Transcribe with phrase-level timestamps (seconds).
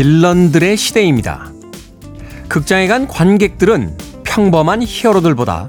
[0.00, 1.52] 빌런들의 시대입니다.
[2.48, 5.68] 극장에 간 관객들은 평범한 히어로들보다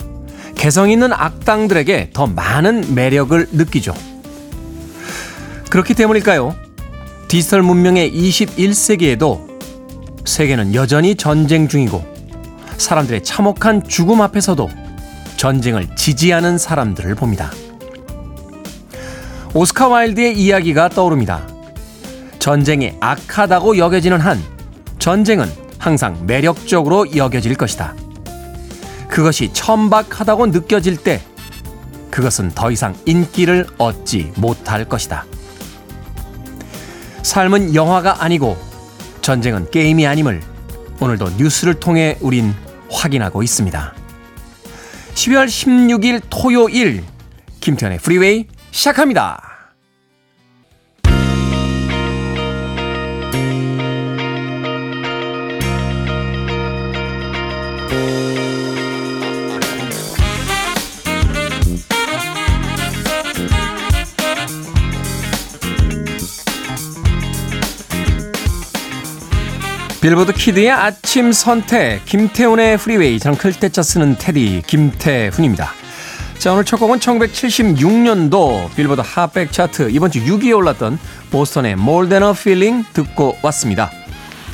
[0.55, 3.93] 개성 있는 악당들에게 더 많은 매력을 느끼죠.
[5.69, 6.55] 그렇기 때문일까요?
[7.27, 9.45] 디지털 문명의 21세기에도
[10.23, 12.01] 세계는 여전히 전쟁 중이고
[12.77, 14.69] 사람들의 참혹한 죽음 앞에서도
[15.35, 17.51] 전쟁을 지지하는 사람들을 봅니다.
[19.53, 21.50] 오스카 와일드의 이야기가 떠오릅니다.
[22.41, 24.41] 전쟁이 악하다고 여겨지는 한
[24.97, 25.47] 전쟁은
[25.77, 27.93] 항상 매력적으로 여겨질 것이다.
[29.07, 31.21] 그것이 천박하다고 느껴질 때
[32.09, 35.25] 그것은 더 이상 인기를 얻지 못할 것이다.
[37.21, 38.57] 삶은 영화가 아니고
[39.21, 40.41] 전쟁은 게임이 아님을
[40.99, 42.55] 오늘도 뉴스를 통해 우린
[42.89, 43.93] 확인하고 있습니다.
[45.13, 47.03] 12월 16일 토요일
[47.59, 49.50] 김태훈의 프리웨이 시작합니다.
[70.01, 75.69] 빌보드 kid의 아침 선택 김태훈의 프리웨이 저는 클 태 자 쓰는 태디 김태훈입니다.
[76.39, 80.97] 자 오늘 첫 곡은 1976년도 빌보드 핫백 차트 이번 주 6위에 올랐던
[81.29, 83.91] 보스턴의 More Than a Feeling 듣고 왔습니다.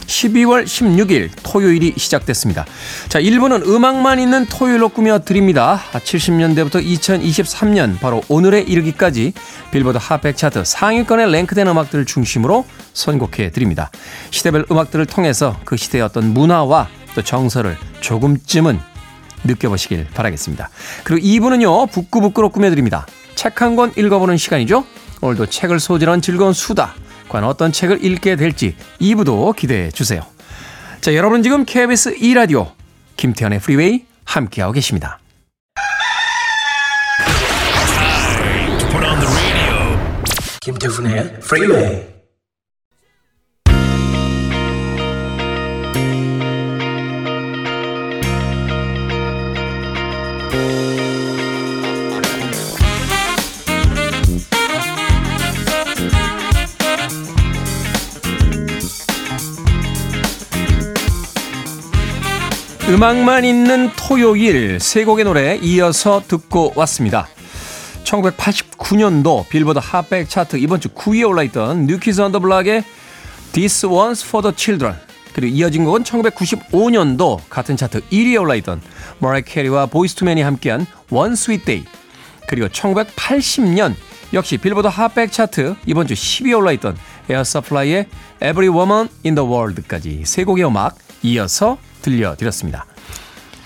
[0.08, 2.66] 12월 16일 토요일이 시작됐습니다.
[3.10, 5.80] 자, 1부는 음악만 있는 토요일로 꾸며 드립니다.
[5.94, 9.34] 70년대부터 2023년 바로 오늘에 이르기까지
[9.72, 13.92] 빌보드 핫백 차트 상위권에 랭크된 음악들을 중심으로 선곡해 드립니다.
[14.32, 18.80] 시대별 음악들을 통해서 그 시대의 어떤 문화와 또 정서를 조금쯤은
[19.44, 20.70] 느껴보시길 바라겠습니다.
[21.04, 23.06] 그리고 2부는요, 북끄북끄로 꾸며 드립니다.
[23.36, 24.84] 책 한 권 읽어보는 시간이죠.
[25.22, 26.96] 오늘도 책을 소지한 즐거운 수다.
[27.30, 30.22] 과연 어떤 책을 읽게 될지 2부도 기대해 주세요.
[31.02, 32.72] 자, 여러분 지금 KBS 2라디오
[33.16, 35.20] 김태훈의 프리웨이 함께하고 계십니다.
[40.62, 42.17] 김태훈의 프리웨이
[62.98, 67.28] 음악만 있는 토요일 세 곡의 노래 이어서 듣고 왔습니다.
[68.04, 72.84] 1989년도 빌보드 핫백 차트 이번 주 9위에 올라있던 New Kids on the Block의
[73.52, 75.00] This One's for the Children
[75.34, 78.82] 그리고 이어진 곡은 1995년도 같은 차트 1위에 올라있던
[79.20, 81.86] 머라이어 캐리와 Boyz II Men이 함께한 One Sweet Day
[82.48, 83.94] 그리고 1980년
[84.34, 86.98] 역시 빌보드 핫백 차트 이번 주 10위에 올라있던
[87.30, 88.08] Air Supply의
[88.42, 92.86] Every Woman in the World까지 세 곡의 음악 이어서 들려드렸습니다.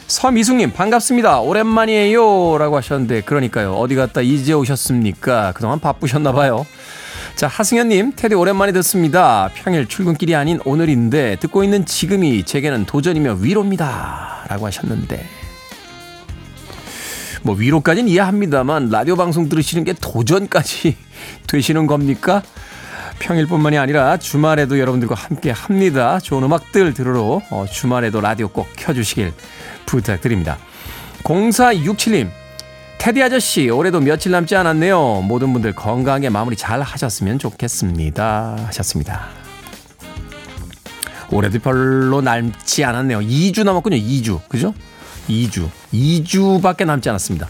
[0.07, 1.40] 서미숙님 반갑습니다.
[1.40, 3.75] 오랜만이에요 라고 하셨는데 그러니까요.
[3.75, 5.53] 어디 갔다 이제 오셨습니까?
[5.53, 6.66] 그동안 바쁘셨나 봐요.
[7.35, 9.50] 자 하승현님 테디 오랜만에 듣습니다.
[9.53, 14.46] 평일 출근길이 아닌 오늘인데 듣고 있는 지금이 제게는 도전이며 위로입니다.
[14.50, 15.24] 라고 하셨는데
[17.44, 20.97] 뭐 위로까지는 이해합니다만 라디오 방송 들으시는 게 도전까지
[21.47, 22.44] 되시는 겁니까?
[23.22, 26.20] 평일뿐만이 아니라 주말에도 여러분들과 함께 합니다.
[26.20, 29.32] 좋은 음악들 들으러 어, 주말에도 라디오 꼭 켜주시길
[29.86, 30.58] 부탁드립니다.
[31.24, 32.30] 0467님,
[32.98, 35.22] 테디 아저씨, 올해도 며칠 남지 않았네요.
[35.22, 38.57] 모든 분들 건강하게 마무리 잘 하셨으면 좋겠습니다.
[38.68, 39.28] 하셨습니다.
[41.31, 43.19] 올해도 별로 남지 않았네요.
[43.19, 43.98] 2주 남았군요.
[43.98, 44.42] 2주.
[44.50, 44.74] 그죠?
[45.30, 45.69] 2주.
[45.94, 47.48] 2주밖에 남지 않았습니다.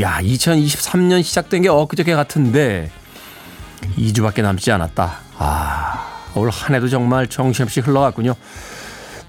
[0.00, 2.90] 야, 2023년 시작된 게 엊그저께 같은데
[3.96, 5.18] 2주밖에 남지 않았다.
[5.38, 8.34] 아, 올 한 해도 정말 정신없이 흘러갔군요.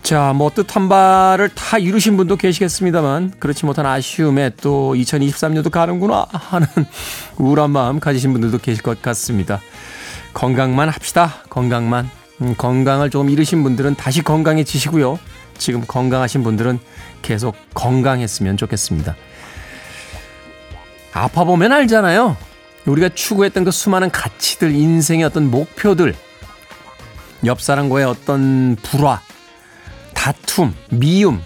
[0.04, 6.68] 자, 뭐 뜻한 바를 다 이루신 분도 계시겠습니다만 그렇지 못한 아쉬움에 또 2023년도 가는구나 하는
[7.38, 9.62] 우울한 마음 가지신 분들도 계실 것 같습니다.
[10.34, 11.36] 건강만 합시다.
[11.50, 12.10] 건강만.
[12.42, 15.20] 음, 건강을 조금 잃으신 분들은 다시 건강해지시고요.
[15.60, 16.80] 지금 건강하신 분들은
[17.22, 19.16] 계속 건강했으면 좋겠습니다.
[21.14, 22.36] 아파 보면 알잖아요.
[22.86, 26.16] 우리가 추구했던 그 수많은 가치들, 인생의 어떤 목표들,
[27.46, 29.22] 옆 사람과의 어떤 불화,
[30.14, 31.42] 다툼, 미움,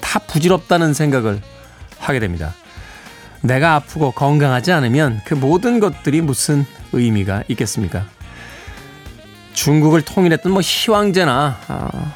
[0.00, 1.40] 다 부질없다는 생각을
[1.98, 2.54] 하게 됩니다.
[3.42, 8.06] 내가 아프고 건강하지 않으면 그 모든 것들이 무슨 의미가 있겠습니까?
[9.52, 12.14] 중국을 통일했던 뭐 시황제나 아,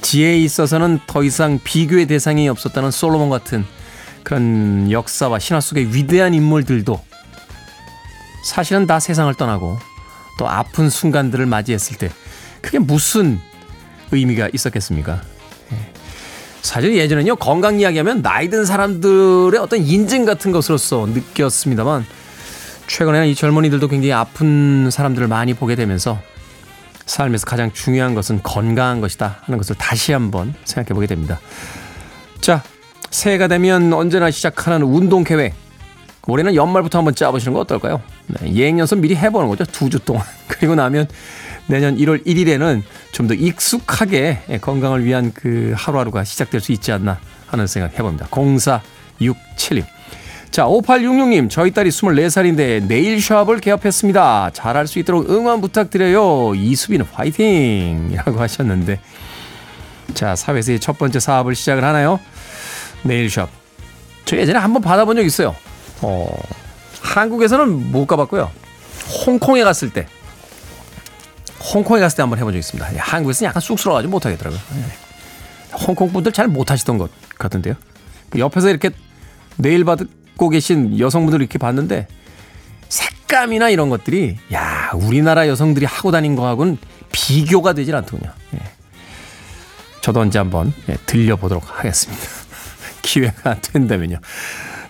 [0.00, 3.64] 지혜에 있어서는 더 이상 비교의 대상이 없었다는 솔로몬 같은
[4.22, 7.02] 그런 역사와 신화 속의 위대한 인물들도
[8.44, 9.78] 사실은 다 세상을 떠나고
[10.38, 12.10] 또 아픈 순간들을 맞이했을 때
[12.60, 13.38] 그게 무슨
[14.12, 15.20] 의미가 있었겠습니까?
[15.72, 15.92] 예.
[16.62, 22.04] 사실 예전에는요 건강 이야기하면 나이 든 사람들의 어떤 인증 같은 것으로서 느꼈습니다만
[22.86, 26.18] 최근에는 이 젊은이들도 굉장히 아픈 사람들을 많이 보게 되면서
[27.06, 31.40] 삶에서 가장 중요한 것은 건강한 것이다 하는 것을 다시 한번 생각해 보게 됩니다.
[32.40, 32.62] 자,
[33.10, 35.54] 새해가 되면 언제나 시작하는 운동 계획.
[36.26, 38.00] 올해는 연말부터 한번 짜보시는 거 어떨까요?
[38.26, 39.64] 네, 예행 연습 미리 해보는 거죠.
[39.64, 40.22] 두 주 동안.
[40.46, 41.08] 그리고 나면
[41.66, 47.66] 내년 1월 1일에는 좀 더 익숙하게 건강을 위한 그 하루하루가 시작될 수 있지 않나 하는
[47.66, 48.26] 생각 해봅니다.
[48.28, 49.84] 0467님.
[50.50, 54.50] 자, 5866님, 저희 딸이 24살인데 네일샵을 개업했습니다.
[54.52, 56.54] 잘할 수 있도록 응원 부탁드려요.
[56.56, 58.10] 이수빈 화이팅!
[58.12, 59.00] 이라고 하셨는데.
[60.14, 62.18] 자, 사회에서의 첫 번째 사업을 시작을 하나요?
[63.02, 63.48] 네일샵.
[64.24, 65.54] 저 예전에 한번 받아본 적 있어요.
[66.02, 66.28] 어,
[67.00, 68.50] 한국에서는 못 가봤고요.
[69.26, 70.06] 홍콩에 갔을 때.
[71.74, 72.94] 홍콩에 갔을 때 한번 해본 적 있습니다.
[72.94, 74.60] 예, 한국에서는 약간 쑥스러워가지고 못하겠더라고요.
[74.76, 75.76] 예.
[75.76, 77.74] 홍콩 분들 잘 못하시던 것 같은데요.
[78.36, 78.90] 옆에서 이렇게
[79.56, 79.98] 네일 받,
[80.40, 82.08] 입고 계신 여성분들 이렇게 봤는데
[82.88, 86.78] 색감이나 이런 것들이 야 우리나라 여성들이 하고 다닌 거하고는
[87.12, 88.32] 비교가 되질 않더군요.
[88.54, 88.58] 예.
[90.00, 92.39] 저도 언제 한번 예, 들려보도록 하겠습니다.
[93.02, 94.18] 기회가 된다면요.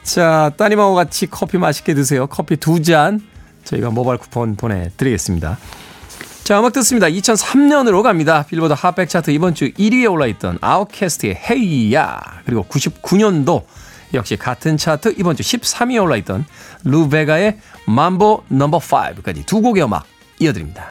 [0.03, 2.27] 자 따님하고 같이 커피 맛있게 드세요.
[2.27, 3.21] 커피 두 잔
[3.65, 5.59] 저희가 모바일 쿠폰 보내드리겠습니다.
[6.45, 7.07] 자 음악 듣습니다.
[7.09, 8.45] 2003년으로 갑니다.
[8.49, 13.65] 빌보드 핫백 차트 이번 주 1위에 올라있던 아웃캐스트의 헤이야 그리고 99년도
[14.15, 16.45] 역시 같은 차트 이번 주 13위에 올라있던
[16.85, 17.59] 루베가의
[17.89, 20.05] mambo 넘버 5까지 두 곡의 음악
[20.41, 20.91] 이어드립니다.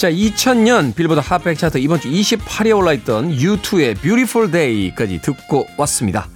[0.00, 6.26] 자 2000년 빌보드 Hot백 차트 이번 주 28위에 올라있던 U2의 Beautiful Day까지 듣고 왔습니다.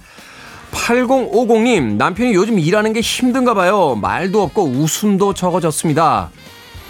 [0.71, 3.95] 8050님 남편이 요즘 일하는 게 힘든가 봐요.
[3.95, 6.29] 말도 없고 웃음도 적어졌습니다.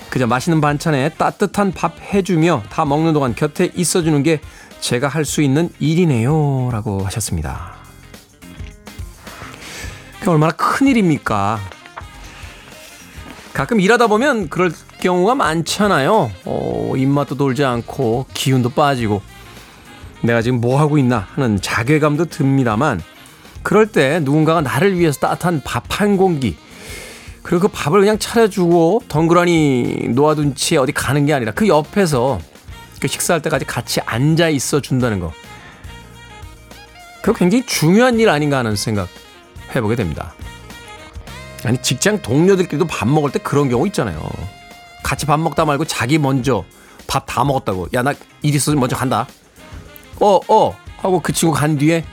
[0.10, 4.42] 그저 맛있는 반찬에 따뜻한 밥 해주며 다 먹는 동안 곁에 있어주는 게
[4.82, 6.72] 제가 할 수 있는 일이네요.
[6.74, 7.74] 라고 하셨습니다.
[10.20, 11.58] 그 얼마나 큰 일입니까?
[13.54, 14.74] 가끔 일하다 보면 그럴
[15.06, 16.32] 경우가 많잖아요.
[16.46, 19.22] 어, 입맛도 돌지 않고 기운도 빠지고
[20.22, 23.04] 내가 지금 뭐 하고 있나 하는 자괴감도 듭니다만
[23.62, 26.58] 그럴 때 누군가가 나를 위해서 따뜻한 밥 한 공기
[27.44, 32.40] 그리고 그 밥을 그냥 차려주고 덩그러니 놓아둔 채 어디 가는 게 아니라 그 옆에서
[33.00, 35.32] 그 식사할 때까지 같이 앉아 있어 준다는 거.
[37.22, 39.08] 그거 굉장히 중요한 일 아닌가 하는 생각
[39.76, 40.34] 해보게 됩니다.
[41.64, 44.20] 아니 직장 동료들끼리도 밥 먹을 때 그런 경우 있잖아요.
[45.06, 46.64] 같이 밥 먹다 말고 자기 먼저
[47.08, 47.90] 밥 다 먹었다고.
[47.94, 49.28] 야 나 일 있어서 먼저 간다.
[50.20, 52.04] 어 어 하고 그 친구 간 뒤에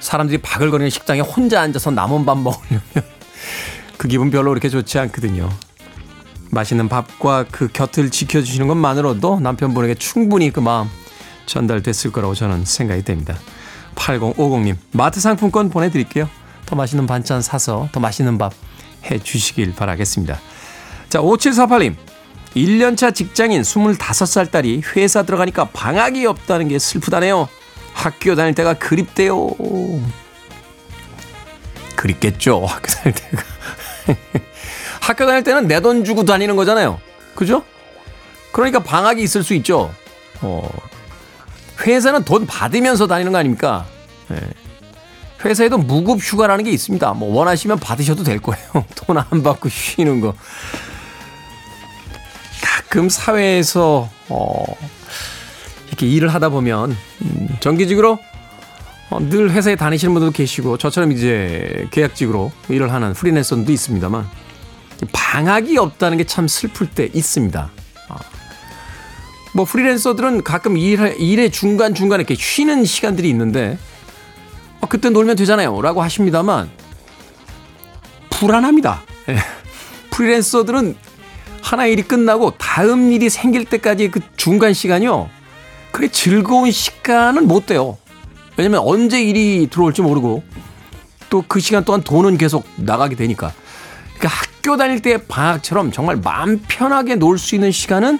[0.00, 2.82] 사람들이 바글거리는 식당에 혼자 앉아서 남은 밥 먹으려면
[3.96, 5.48] 그 기분 별로 그렇게 좋지 않거든요.
[6.50, 10.90] 맛있는 밥과 그 곁을 지켜주시는 것만으로도 남편분에게 충분히 그 마음
[11.46, 13.36] 전달됐을 거라고 저는 생각이 됩니다.
[13.94, 16.28] 8050님 마트 상품권 보내드릴게요.
[16.66, 18.52] 더 맛있는 반찬 사서 더 맛있는 밥
[19.04, 20.38] 해 주시길 바라겠습니다.
[21.12, 21.94] 자, 5748님.
[22.56, 27.50] 1년차 직장인 25살 딸이 회사 들어가니까 방학이 없다는 게 슬프다네요.
[27.92, 29.50] 학교 다닐 때가 그립대요.
[31.96, 32.64] 그립겠죠.
[32.64, 33.42] 학교 다닐 때가.
[35.02, 36.98] 학교 다닐 때는 내 돈 주고 다니는 거잖아요.
[37.34, 37.62] 그죠?
[38.50, 39.92] 그러니까 방학이 있을 수 있죠.
[40.40, 40.66] 어.
[41.86, 43.84] 회사는 돈 받으면서 다니는 거 아닙니까?
[44.28, 44.38] 네.
[45.44, 47.12] 회사에도 무급 휴가라는 게 있습니다.
[47.12, 48.64] 뭐 원하시면 받으셔도 될 거예요.
[48.96, 50.32] 돈 안 받고 쉬는 거.
[52.92, 54.64] 가끔 사회에서 어
[55.88, 58.18] 이렇게 일을 하다 보면 음, 정기직으로
[59.08, 64.28] 어, 늘 회사에 다니시는 분들도 계시고 저처럼 이제 계약직으로 일을 하는 프리랜서도 있습니다만
[65.10, 67.70] 방학이 없다는 게 참 슬플 때 있습니다.
[68.10, 68.16] 어.
[69.54, 73.78] 뭐 프리랜서들은 가끔 일, 일의 중간 중간에 이렇게 쉬는 시간들이 있는데
[74.82, 75.80] 어, 그때 놀면 되잖아요.
[75.80, 76.70] 라고 하십니다만,
[78.28, 79.02] 불안합니다.
[79.30, 79.38] 예.
[80.12, 80.94] 프리랜서들은
[81.62, 85.30] 하나 일이 끝나고 다음 일이 생길 때까지 그 중간 시간이요.
[85.92, 87.96] 크게 즐거운 시간은 못 돼요.
[88.56, 90.42] 왜냐면 언제 일이 들어올지 모르고
[91.30, 93.52] 또 그 시간 동안 돈은 계속 나가게 되니까.
[94.18, 98.18] 그러니까 학교 다닐 때 방학처럼 정말 마음 편하게 놀 수 있는 시간은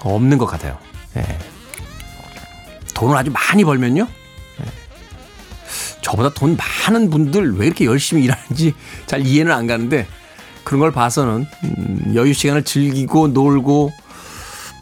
[0.00, 0.78] 없는 것 같아요.
[1.16, 1.24] 예.
[2.94, 4.06] 돈을 아주 많이 벌면요.
[4.60, 4.64] 예.
[6.02, 8.74] 저보다 돈 많은 분들 왜 이렇게 열심히 일하는지
[9.06, 10.06] 잘 이해는 안 가는데
[10.64, 13.92] 그런 걸 봐서는 음, 여유 시간을 즐기고 놀고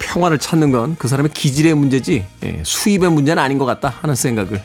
[0.00, 4.62] 평화를 찾는 건 그 사람의 기질의 문제지 예, 수입의 문제는 아닌 것 같다 하는 생각을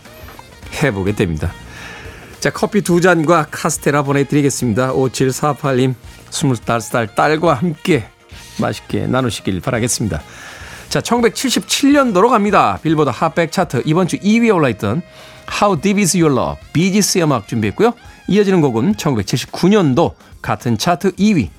[0.84, 1.52] 해보게 됩니다.
[2.40, 4.94] 자 커피 두 잔과 카스테라 보내드리겠습니다.
[4.94, 5.96] 5748님
[6.30, 8.06] 25살 딸과 함께
[8.60, 10.22] 맛있게 나누시길 바라겠습니다.
[10.90, 12.80] 자 1977년도로 갑니다.
[12.84, 15.02] 빌보드 핫백 차트 이번 주 2위에 올라있던
[15.62, 17.94] How Deep Is Your Love 비지스의 음악 준비했고요.
[18.28, 21.50] 이어지는 곡은 1979년도 같은 차트 2위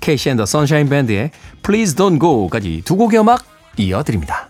[0.00, 1.30] KC and the Sunshine Band의
[1.62, 3.44] Please Don't Go까지 두 곡의 음악
[3.76, 4.48] 이어드립니다.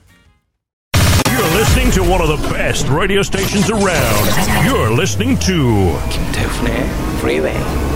[1.27, 4.31] You're listening to one of the best radio stations around.
[4.67, 7.91] You're listening to 김태훈의 Freeway.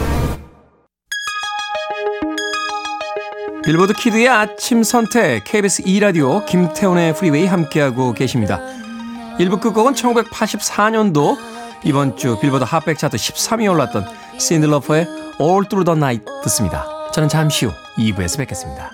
[3.65, 8.61] 빌보드 Kid의 아침 선택 KBS 2 라디오 김태훈의 프리웨이 함께하고 계십니다.
[9.39, 11.54] 1부 끝곡은 1984년도
[11.85, 14.05] 이번 주 빌보드 핫백 차트 13위에 올랐던
[14.39, 15.07] 신들러퍼의
[15.41, 16.87] All Through the Night 듣습니다.
[17.13, 18.91] 저는 잠시 후 2부에서 뵙겠습니다.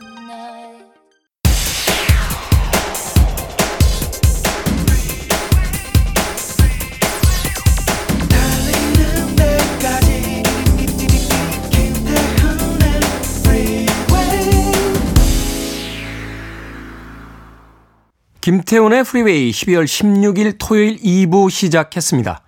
[18.41, 22.43] 김태훈의 프리웨이 12월 16일 토요일 2부 시작했습니다.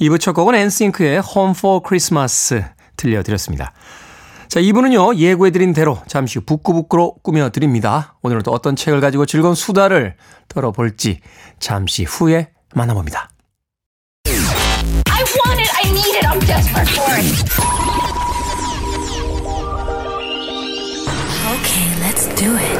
[0.00, 2.62] 2부 첫 곡은 NSYNC의 Home for Christmas
[2.96, 3.72] 들려드렸습니다.
[4.48, 8.16] 자, 2부는요, 예고해드린 대로 잠시 후 북끄북끄로 꾸며드립니다.
[8.22, 10.16] 오늘은 또 어떤 책을 가지고 즐거운 수다를
[10.48, 11.20] 떨어볼지
[11.58, 13.28] 잠시 후에 만나봅니다.
[14.26, 15.70] I want it.
[15.74, 16.26] I need it.
[16.26, 17.26] I'm desperate for it.
[21.58, 22.78] Okay, let's do it.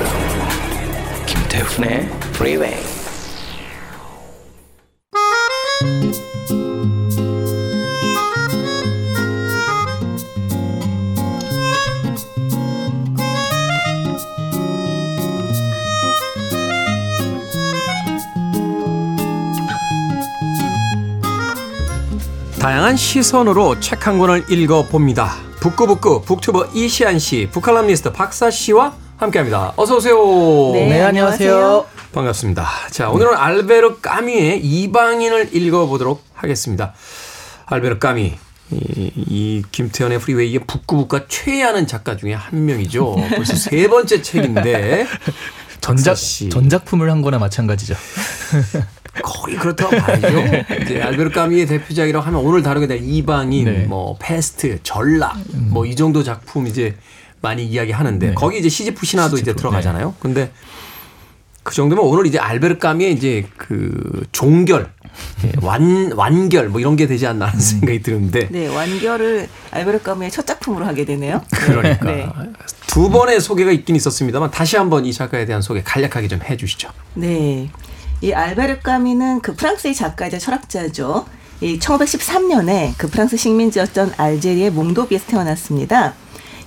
[1.26, 2.78] 김태훈의 Freeway.
[22.68, 25.36] 다양한 시선으로 책 한 권을 읽어봅니다.
[25.58, 29.72] 북구북구 북튜버 이시안 씨, 북칼럼니스트 박사 씨와 함께합니다.
[29.74, 30.18] 어서 오세요.
[30.74, 31.86] 네, 안녕하세요.
[32.12, 32.68] 반갑습니다.
[32.90, 36.92] 자, 오늘은 알베르 까뮈의 이방인을 읽어보도록 하겠습니다.
[37.64, 38.34] 알베르 까뮈.
[38.70, 43.16] 이, 이 김태훈의 프리웨이의 북끄북끄가 최애하는 작가 중에 한 명이죠.
[43.34, 45.06] 벌써 세 번째 책인데
[45.80, 46.50] 전작 씨.
[46.50, 47.94] 전작품을 한 거나 마찬가지죠.
[49.22, 50.28] 거의 그렇다고 봐야죠.
[50.82, 53.72] 이제 알베르 까뮈의 대표작이라고 하면 오늘 다루게 될 이방인, 네.
[53.86, 55.36] 뭐 페스트, 전락,
[55.70, 56.96] 뭐이 정도 작품 이제
[57.40, 58.34] 많이 이야기하는데 네.
[58.34, 60.14] 거기 이제 시지프 신화도 이제 시지프, 들어가잖아요.
[60.20, 60.50] 근데
[61.62, 64.90] 그 정도면 오늘 이제 알베르 까미의 이제 그 종결,
[65.44, 70.30] 예, 완 완결 뭐 이런 게 되지 않나 하는 생각이 드는데 네, 완결을 알베르 까미의
[70.30, 71.42] 첫 작품으로 하게 되네요.
[71.50, 72.28] 그러니까 네.
[72.86, 76.88] 두 번의 소개가 있긴 있었습니다만 다시 한번 이 작가에 대한 소개 간략하게 좀 해주시죠.
[77.14, 77.68] 네.
[78.20, 81.26] 이 알베르 까미는 그 프랑스의 작가이자 철학자죠.
[81.60, 86.14] 이 1913년에 그 프랑스 식민지였던 알제리의 몽도비에서 태어났습니다.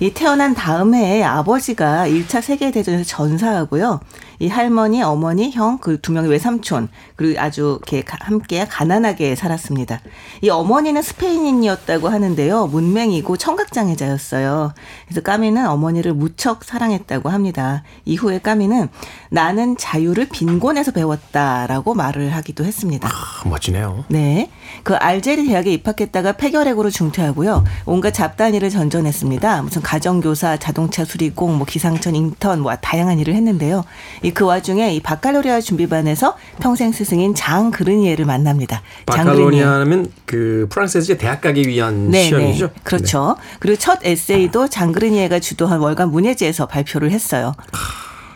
[0.02, 4.00] 이 태어난 다음 해에 아버지가 1차 세계대전에서 전사하고요.
[4.40, 10.02] 이 할머니, 어머니, 형, 그 두 명의 외삼촌, 그리고 아주 이렇게 가- 함께 가난하게 살았습니다.
[10.42, 12.66] 이 어머니는 스페인인이었다고 하는데요.
[12.66, 14.74] 문맹이고 청각장애자였어요.
[15.06, 17.84] 그래서 까미는 어머니를 무척 사랑했다고 합니다.
[18.06, 18.88] 이후에 까미는
[19.30, 23.08] 나는 자유를 빈곤에서 배웠다라고 말을 하기도 했습니다.
[23.08, 24.06] 아, 멋지네요.
[24.08, 24.50] 네.
[24.84, 27.64] 그 알제리 대학에 입학했다가 폐결핵으로 중퇴하고요.
[27.86, 29.62] 온갖 잡다한 일을 전전했습니다.
[29.62, 33.86] 무슨 가정교사, 자동차 수리공, 뭐 기상청 인턴, 뭐 다양한 일을 했는데요.
[34.24, 38.82] 이 그 와중에 이 바칼로레아 준비반에서 평생 스승인 장 그르니에를 만납니다.
[39.06, 39.26] 장.
[39.26, 42.68] 바칼로레아는 그 프랑스에서 대학 가기 위한 네, 시험이죠.
[42.68, 42.74] 네.
[42.84, 43.36] 그렇죠.
[43.60, 47.54] 그리고 첫 에세이도 장 그르니에가 주도한 월간 문예지에서 발표를 했어요.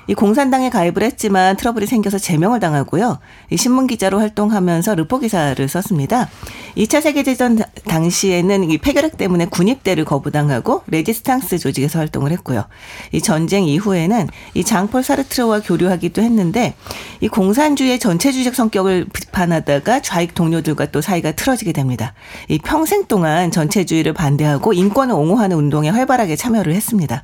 [0.07, 3.17] 이 공산당에 가입을 했지만 트러블이 생겨서 제명을 당하고요.
[3.49, 6.29] 이 신문 기자로 활동하면서 르포 기사를 썼습니다.
[6.77, 12.65] 2차 세계 대전 다- 당시에는 이 폐결핵 때문에 군입대를 거부당하고 레지스탕스 조직에서 활동을 했고요.
[13.13, 16.75] 이 전쟁 이후에는 이 장폴 사르트르와 교류하기도 했는데
[17.21, 22.13] 이 공산주의의 전체주의적 성격을 비판하다가 좌익 동료들과 또 사이가 틀어지게 됩니다.
[22.47, 27.23] 이 평생 동안 전체주의를 반대하고 인권을 옹호하는 운동에 활발하게 참여를 했습니다.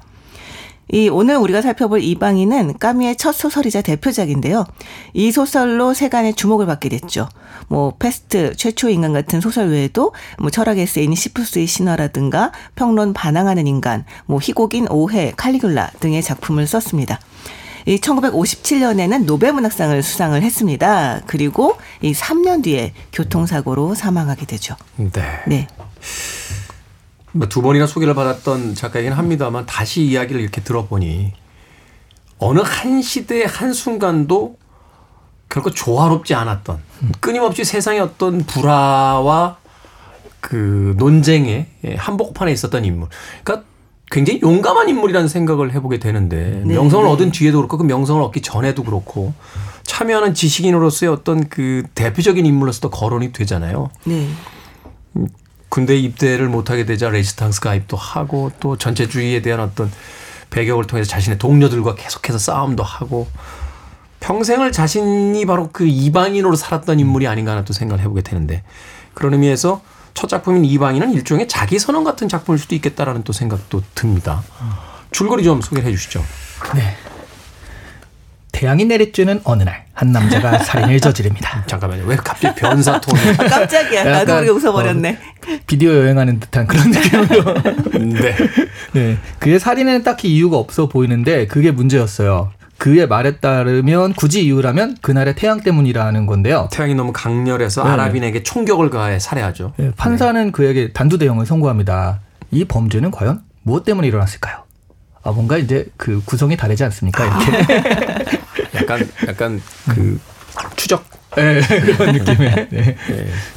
[0.91, 4.65] 이 오늘 우리가 살펴볼 이방인은 까뮈의 첫 소설이자 대표작인데요.
[5.13, 7.29] 이 소설로 세간의 주목을 받게 됐죠.
[7.69, 14.03] 뭐 페스트, 최초 인간 같은 소설 외에도 뭐 철학 에세이인 시지프스의 신화라든가 평론 반항하는 인간,
[14.25, 17.19] 뭐 희곡인 오해, 칼리굴라 등의 작품을 썼습니다.
[17.85, 21.21] 이 1957년에는 노벨문학상을 수상을 했습니다.
[21.25, 24.75] 그리고 이 3년 뒤에 교통사고로 사망하게 되죠.
[24.97, 25.09] 네.
[25.47, 25.67] 네.
[27.33, 31.33] 뭐두 번이나 소개를 받았던 작가이긴 합니다만 다시 이야기를 이렇게 들어보니
[32.39, 34.57] 어느 한 시대의 한 순간도
[35.49, 36.79] 결코 조화롭지 않았던
[37.19, 39.57] 끊임없이 세상의 어떤 불화와
[40.39, 43.09] 그 논쟁의 예, 한복판에 있었던 인물.
[43.43, 43.67] 그러니까
[44.09, 47.11] 굉장히 용감한 인물이라는 생각을 해보게 되는데 네, 명성을 네.
[47.11, 49.33] 얻은 뒤에도 그렇고 그 명성을 얻기 전에도 그렇고
[49.83, 53.89] 참여하는 지식인으로서의 어떤 그 대표적인 인물로서도 거론이 되잖아요.
[54.03, 54.27] 네.
[55.71, 59.89] 군대 입대를 못하게 되자 레지스탕스 가입도 하고 또 전체주의에 대한 어떤
[60.49, 63.25] 배격을 통해서 자신의 동료들과 계속해서 싸움도 하고
[64.19, 68.63] 평생을 자신이 바로 그 이방인으로 살았던 인물이 아닌가 하는 또 생각을 해보게 되는데
[69.13, 69.81] 그런 의미에서
[70.13, 74.43] 첫 작품인 이방인은 일종의 자기 선언 같은 작품일 수도 있겠다라는 또 생각도 듭니다.
[75.11, 76.21] 줄거리 좀 소개해 주시죠.
[76.75, 76.97] 네.
[78.51, 81.63] 태양이 내리쬐는 어느 날 한 남자가 살인을 저지릅니다.
[81.69, 82.05] 잠깐만요.
[82.05, 83.37] 왜 갑자기 변사 톤을?
[83.37, 84.03] 깜짝이야.
[84.03, 85.19] 나도 약간, 모르게 웃어버렸네.
[85.67, 87.53] 비디오 여행하는 듯한 그런 느낌으로.
[87.99, 88.35] 네.
[88.93, 89.17] 네.
[89.39, 92.51] 그의 살인에는 딱히 이유가 없어 보이는데 그게 문제였어요.
[92.77, 96.67] 그의 말에 따르면 굳이 이유라면 그날의 태양 때문이라는 건데요.
[96.71, 97.89] 태양이 너무 강렬해서 네.
[97.91, 99.73] 아랍인에게 총격을 가해 살해하죠.
[99.79, 102.21] 예, 판사는 그에게 단두 대형을 선고합니다.
[102.49, 104.63] 이 범죄는 과연 무엇 때문에 일어났을까요?
[105.23, 107.23] 아 뭔가 이제 그 구성이 다르지 않습니까?
[107.23, 108.39] 이렇게
[108.73, 109.61] 약간 약간
[109.93, 110.19] 그
[110.75, 111.05] 추적
[111.37, 111.61] 예,
[111.95, 112.67] 그런 느낌의.
[112.69, 112.95] 네.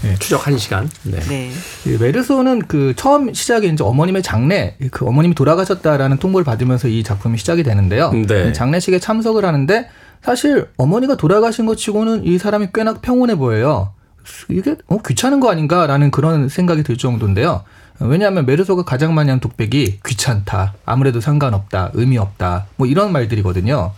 [0.02, 0.14] 네.
[0.18, 0.88] 추적 한 시간.
[1.02, 1.18] 네.
[1.20, 1.50] 네.
[1.87, 7.38] 이 메르소는 그 처음 시작이 이제 어머님의 장례, 그 어머님이 돌아가셨다라는 통보를 받으면서 이 작품이
[7.38, 8.12] 시작이 되는데요.
[8.12, 8.52] 네.
[8.52, 9.88] 장례식에 참석을 하는데
[10.22, 13.92] 사실 어머니가 돌아가신 것 치고는 이 사람이 꽤나 평온해 보여요.
[14.48, 17.62] 이게 어, 귀찮은 거 아닌가라는 그런 생각이 들 정도인데요.
[18.00, 23.92] 왜냐하면 메르소가 가장 많이 한 독백이 귀찮다, 아무래도 상관없다, 의미 없다, 뭐 이런 말들이거든요.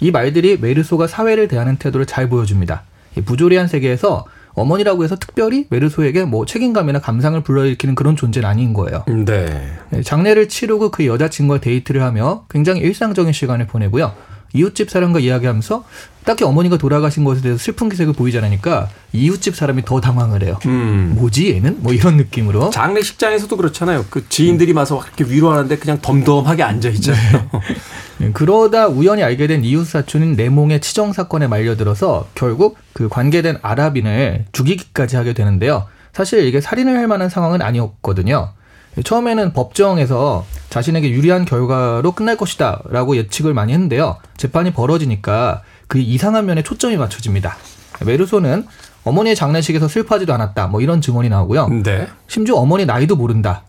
[0.00, 2.82] 이 말들이 메르소가 사회를 대하는 태도를 잘 보여줍니다.
[3.20, 9.04] 이 부조리한 세계에서 어머니라고 해서 특별히 메르소에게 뭐 책임감이나 감상을 불러일으키는 그런 존재는 아닌 거예요.
[9.24, 9.72] 네.
[9.94, 14.12] 예, 장례를 치르고 그 여자친구와 데이트를 하며 굉장히 일상적인 시간을 보내고요.
[14.52, 15.84] 이웃집 사람과 이야기하면서
[16.24, 20.58] 딱히 어머니가 돌아가신 것에 대해서 슬픈 기색을 보이지 않으니까 이웃집 사람이 더 당황을 해요.
[20.66, 21.14] 음.
[21.16, 21.76] 뭐지 얘는?
[21.82, 22.70] 뭐 이런 느낌으로.
[22.70, 24.06] 장례식장에서도 그렇잖아요.
[24.10, 27.48] 그 지인들이 와서 막 이렇게 위로하는데 그냥 덤덤하게 앉아 있잖아요.
[28.20, 34.46] 예, 그러다 우연히 알게 된 이웃 사촌인 내몽의 치정 사건에 말려들어서 결국 그 관계된 아랍인을
[34.52, 35.86] 죽이기까지 하게 되는데요.
[36.12, 38.52] 사실 이게 살인을 할 만한 상황은 아니었거든요.
[38.98, 44.16] 예, 처음에는 법정에서 자신에게 유리한 결과로 끝날 것이다 라고 예측을 많이 했는데요.
[44.36, 47.56] 재판이 벌어지니까 그 이상한 면에 초점이 맞춰집니다.
[48.04, 48.66] 메르소는
[49.04, 50.66] 어머니의 장례식에서 슬퍼하지도 않았다.
[50.66, 51.68] 뭐 이런 증언이 나오고요.
[51.82, 52.08] 네.
[52.26, 53.64] 심지어 어머니 나이도 모른다.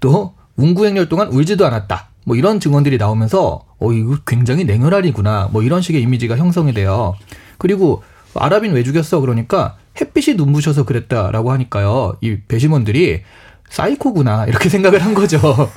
[0.00, 2.08] 또 운구행렬 동안 울지도 않았다.
[2.26, 5.50] 뭐 이런 증언들이 나오면서 어 이거 굉장히 냉혈한이구나.
[5.52, 7.14] 뭐 이런 식의 이미지가 형성이 돼요.
[7.56, 8.02] 그리고
[8.34, 9.20] 아랍인 왜 죽였어?
[9.20, 12.16] 그러니까 햇빛이 눈부셔서 그랬다라고 하니까요.
[12.20, 13.22] 이 배심원들이
[13.70, 15.70] 사이코구나 이렇게 생각을 한 거죠.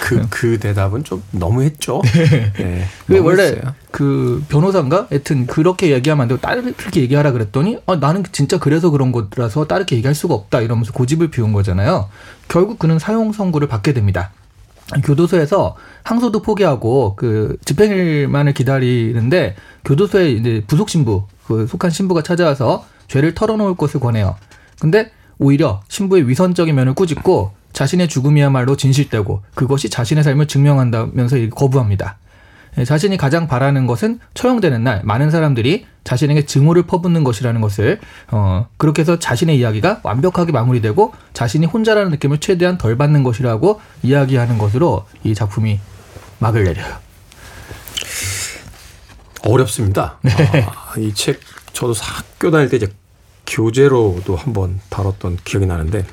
[0.00, 2.00] 그, 그 대답은 좀 너무했죠.
[2.56, 2.86] 네.
[3.06, 3.74] 그 원래 너무했어요.
[3.90, 5.08] 그 변호사인가?
[5.10, 9.96] 하여튼 그렇게 얘기하면 안 되고 다르게 얘기하라 그랬더니 아, 나는 진짜 그래서 그런 거라서 다르게
[9.96, 12.08] 얘기할 수가 없다 이러면서 고집을 피운 거잖아요.
[12.48, 14.32] 결국 그는 사형 선고를 받게 됩니다.
[15.04, 23.34] 교도소에서 항소도 포기하고 그 집행일만을 기다리는데 교도소에 이제 부속 신부 그 속한 신부가 찾아와서 죄를
[23.34, 24.36] 털어놓을 것을 권해요.
[24.80, 32.18] 근데 오히려 신부의 위선적인 면을 꾸짖고 자신의 죽음이야말로 진실되고 그것이 자신의 삶을 증명한다면서 거부합니다.
[32.78, 38.66] 예, 자신이 가장 바라는 것은 처형되는 날 많은 사람들이 자신에게 증오를 퍼붓는 것이라는 것을 어
[38.76, 45.06] 그렇게 해서 자신의 이야기가 완벽하게 마무리되고 자신이 혼자라는 느낌을 최대한 덜 받는 것이라고 이야기하는 것으로
[45.24, 45.80] 이 작품이
[46.38, 46.96] 막을 내려요.
[49.42, 50.18] 어렵습니다.
[50.24, 51.40] 아, 이책
[51.72, 52.88] 저도 학교 다닐 때 이제
[53.46, 56.04] 교재로도 한번 다뤘던 기억이 나는데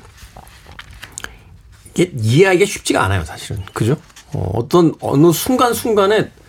[1.94, 3.62] 이게 이해하기가 쉽지가 않아요, 사실은.
[3.72, 3.96] 그죠?
[4.32, 6.43] 어, 어떤 어느 순간 순간에 이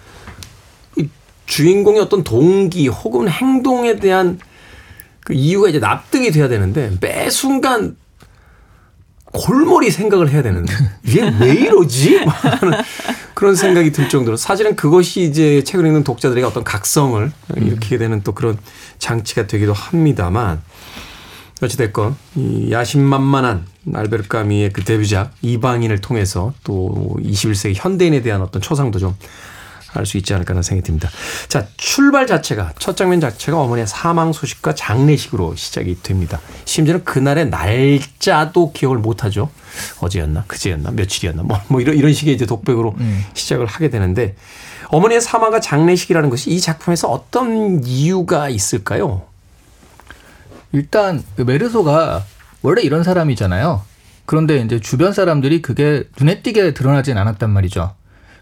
[1.46, 4.40] 주인공의 어떤 동기 혹은 행동에 대한
[5.22, 7.98] 그 이유가 이제 납득이 돼야 되는데 매 순간
[9.26, 12.24] 골머리 생각을 해야 되는데 이게 왜 이러지?
[12.26, 12.78] 막 하는
[13.34, 18.34] 그런 생각이 들 정도로 사실은 그것이 이제 책을 읽는 독자들에게 어떤 각성을 일으키게 되는 또
[18.34, 18.58] 그런
[18.98, 20.62] 장치가 되기도 합니다만
[21.62, 29.00] 어찌됐건 이 야심만만한 알베르 까미의 그 데뷔작 이방인을 통해서 또 21세기 현대인에 대한 어떤 초상도
[29.00, 29.16] 좀
[30.00, 31.10] 알 수 있지 않을까 하는 생각이 듭니다.
[31.48, 36.40] 자, 출발 자체가 첫 장면 자체가 어머니의 사망 소식과 장례식으로 시작이 됩니다.
[36.66, 39.50] 심지어는 그날의 날짜도 기억을 못 하죠.
[40.00, 42.96] 어제였나, 그제였나, 며칠이었나, 뭐, 뭐 이런 이런 식의 이제 독백으로
[43.34, 44.36] 시작을 하게 되는데
[44.90, 49.24] 어머니의 사망과 장례식이라는 것이 이 작품에서 어떤 이유가 있을까요?
[50.72, 52.24] 일단 그 메르소가
[52.62, 53.82] 원래 이런 사람이잖아요.
[54.26, 57.94] 그런데 이제 주변 사람들이 그게 눈에 띄게 드러나진 않았단 말이죠.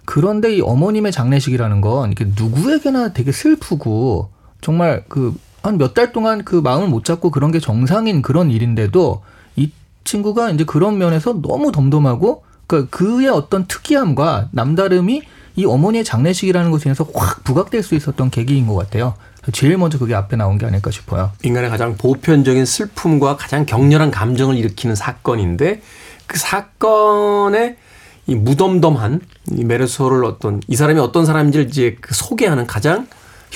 [0.05, 4.29] 그런데 이 어머님의 장례식이라는 건 이게 누구에게나 되게 슬프고
[4.61, 9.21] 정말 그 한 몇 달 동안 그 마음을 못 잡고 그런 게 정상인 그런 일인데도
[9.55, 9.71] 이
[10.03, 15.21] 친구가 이제 그런 면에서 너무 덤덤하고 그러니까 그의 어떤 특이함과 남다름이
[15.55, 19.13] 이 어머니의 장례식이라는 것에 인해서 확 부각될 수 있었던 계기인 것 같아요.
[19.53, 21.31] 제일 먼저 그게 앞에 나온 게 아닐까 싶어요.
[21.43, 25.81] 인간의 가장 보편적인 슬픔과 가장 격렬한 감정을 일으키는 사건인데
[26.27, 27.77] 그 사건의
[28.25, 33.07] 이 무덤덤한 이 메르소를 어떤 이 사람이 어떤 사람인지를 이제 그 소개하는 가장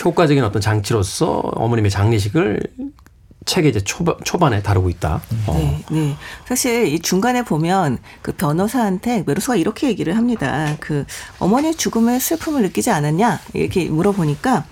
[0.04, 2.62] 효과적인 어떤 장치로서 어머님의 장례식을
[3.46, 5.22] 책의 이제 초반, 초반에 다루고 있다.
[5.48, 5.54] 어.
[5.54, 6.16] 네, 네.
[6.46, 10.76] 사실 이 중간에 보면 그 변호사한테 메르소가 이렇게 얘기를 합니다.
[10.82, 11.06] 그
[11.40, 14.66] 어머니의 죽음에 슬픔을 느끼지 않았냐 이렇게 물어보니까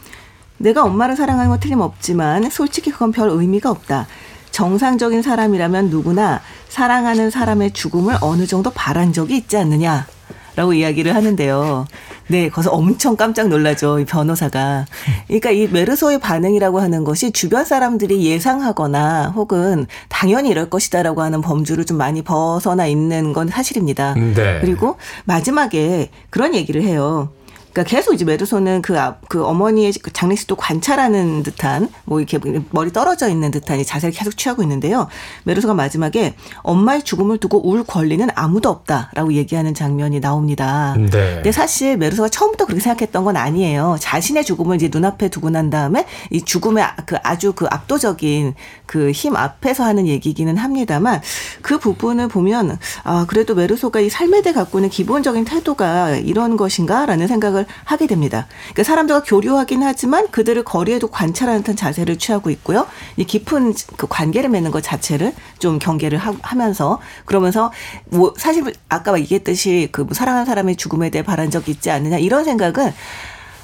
[0.58, 4.08] 내가 엄마를 사랑하는 건 틀림없지만 솔직히 그건 별 의미가 없다.
[4.56, 6.39] 정상적인 사람이라면 누구나
[6.70, 10.08] 사랑하는 사람의 죽음을 어느 정도 바란 적이 있지 않느냐.
[10.56, 11.86] 라고 이야기를 하는데요.
[12.28, 14.00] 네, 거기서 엄청 깜짝 놀라죠.
[14.00, 14.86] 이 변호사가.
[15.28, 21.84] 그러니까 이 메르소의 반응이라고 하는 것이 주변 사람들이 예상하거나 혹은 당연히 이럴 것이다라고 하는 범주를
[21.84, 24.13] 좀 많이 벗어나 있는 건 사실입니다.
[24.13, 24.60] 네.
[24.62, 27.28] 그리고 마지막에 그런 얘기를 해요.
[27.76, 32.40] 그러니까 계속 이제 메르소는 그, 앞, 그 어머니의 그 장례식도 관찰하는 듯한 뭐 이렇게
[32.72, 35.10] 머리 떨어져 있는 듯한 이 자세를 계속 취하고 있는데요.
[35.44, 40.96] 메르소가 마지막에 엄마의 죽음을 두고 울 권리는 아무도 없다라고 얘기하는 장면이 나옵니다.
[40.98, 41.10] 네.
[41.10, 43.98] 근데 사실 메르소가 처음부터 그렇게 생각했던 건 아니에요.
[44.00, 48.54] 자신의 죽음을 이제 눈앞에 두고 난 다음에 이 죽음의 아- 그 아주 그 압도적인
[48.86, 51.22] 그 힘 앞에서 하는 얘기기는 합니다만
[51.62, 57.28] 그 부분을 보면 아 그래도 메르소가 이 삶에 대해 갖고 있는 기본적인 태도가 이런 것인가라는
[57.28, 58.47] 생각을 하게 됩니다.
[58.73, 62.88] 그러니까 사람들과 교류하긴 하지만 그들을 거리에도 관찰하는 듯한 자세를 취하고 있고요.
[63.17, 67.71] 이 깊은 그 관계를 맺는 것 자체를 좀 경계를 하, 하면서 그러면서
[68.06, 72.43] 뭐 사실 아까 얘기했듯이 그 뭐 사랑하는 사람의 죽음에 대해 바란 적이 있지 않느냐 이런
[72.45, 72.93] 생각은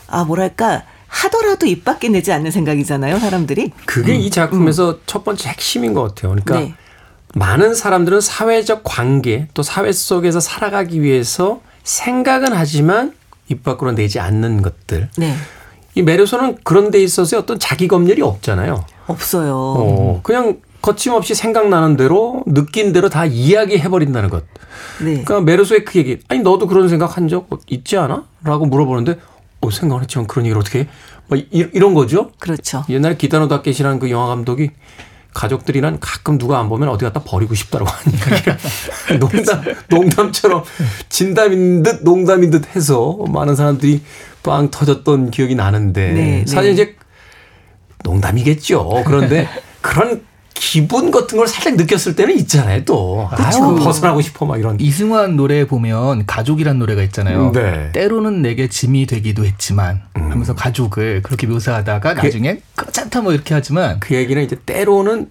[0.08, 5.94] 아 뭐랄까 하더라도 입 밖에 내지 않는 생각이잖아요 사람들이 그게 이 작품에서 첫 번째 핵심인
[5.94, 6.32] 것 같아요.
[6.32, 6.76] 그러니까 네.
[7.36, 13.14] 많은 사람들은 사회적 관계 또 사회 속에서 살아가기 위해서 생각은 하지만
[13.52, 15.10] 입 밖으로 내지 않는 것들.
[15.18, 18.86] 네이 메르소는 그런 데 있어서 어떤 자기 검열이 없잖아요.
[19.08, 24.44] 없어요 어, 그냥 거침없이 생각나는 대로 느낀 대로 다 이야기해 버린다는 것.
[25.00, 26.20] 네 그러니까 메르소의 그 얘기.
[26.30, 28.24] 아니 너도 그런 생각 한 적 있지 않아?
[28.44, 29.20] 라고 물어보는데
[29.62, 30.88] 어 생각 안 했지만 그런 얘기를 어떻게 해?
[31.28, 32.32] 뭐 이, 이런 거죠.
[32.40, 34.72] 그렇죠 옛날에 기타노 다켓이라는 그 영화 감독이
[35.34, 38.58] 가족들이란 가끔 누가 안 보면 어디 갖다 버리고 싶다라고 하는 이야기를
[39.20, 40.64] 농담 농담처럼
[41.10, 44.02] 진담인 듯 농담인 듯 해서 많은 사람들이
[44.44, 46.74] 빵 터졌던 기억이 나는데 네, 사실 네.
[46.74, 46.96] 이제
[48.04, 49.04] 농담이겠죠.
[49.06, 49.48] 그런데
[49.82, 50.24] 그런
[50.62, 52.86] 기분 같은 걸 살짝 느꼈을 때는 있잖아요.
[52.86, 54.80] 또 아유 벗어나고 싶어 막 이런.
[54.80, 57.52] 이승환 노래에 보면 가족이란 노래가 있잖아요.
[57.52, 57.92] 네.
[57.94, 64.14] 때로는 내게 짐이 되기도 했지만 하면서 가족을 그렇게 묘사하다가 나중에 꺼짠다 뭐 이렇게 하지만 그
[64.14, 65.30] 얘기는 이제 때로는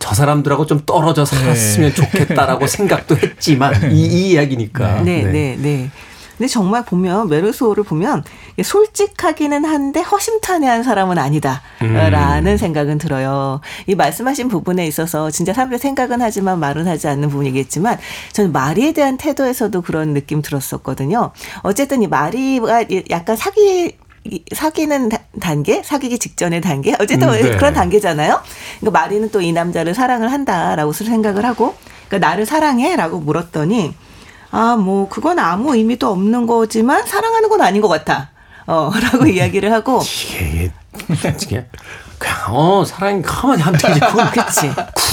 [0.00, 5.02] 저 사람들하고 좀 떨어져 살았으면 좋겠다라고 생각도 했지만 이, 이 이야기니까.
[5.02, 5.90] 네, 네, 네.
[6.38, 8.24] 근데 정말 보면 메르소를 보면
[8.62, 13.60] 솔직하기는 한데 허심탄회한 사람은 아니다라는 생각은 들어요.
[13.86, 17.98] 이 말씀하신 부분에 있어서 진짜 사람들이 생각은 하지만 말은 하지 않는 부분이겠지만
[18.32, 21.30] 저는 마리에 대한 태도에서도 그런 느낌 들었었거든요.
[21.62, 27.56] 어쨌든 이 마리가 약간 사기 이- 사귀는 다- 단계, 사귀기 직전의 단계, 어쨌든 음, 네.
[27.56, 28.40] 그런 단계잖아요.
[28.80, 31.74] 그러니까 마리는 또 이 남자를 사랑을 한다라고 생각을 하고,
[32.06, 33.92] 그러니까 나를 사랑해라고 물었더니,
[34.52, 38.30] 아, 뭐 그건 아무 의미도 없는 거지만 사랑하는 건 아닌 것 같아.
[38.66, 40.70] 어, 라고 이야기를 하고, 이게
[41.40, 41.66] 이게
[42.22, 43.98] 그냥 어 사랑이 가만히 하면 되지.
[43.98, 44.70] 그건 그치.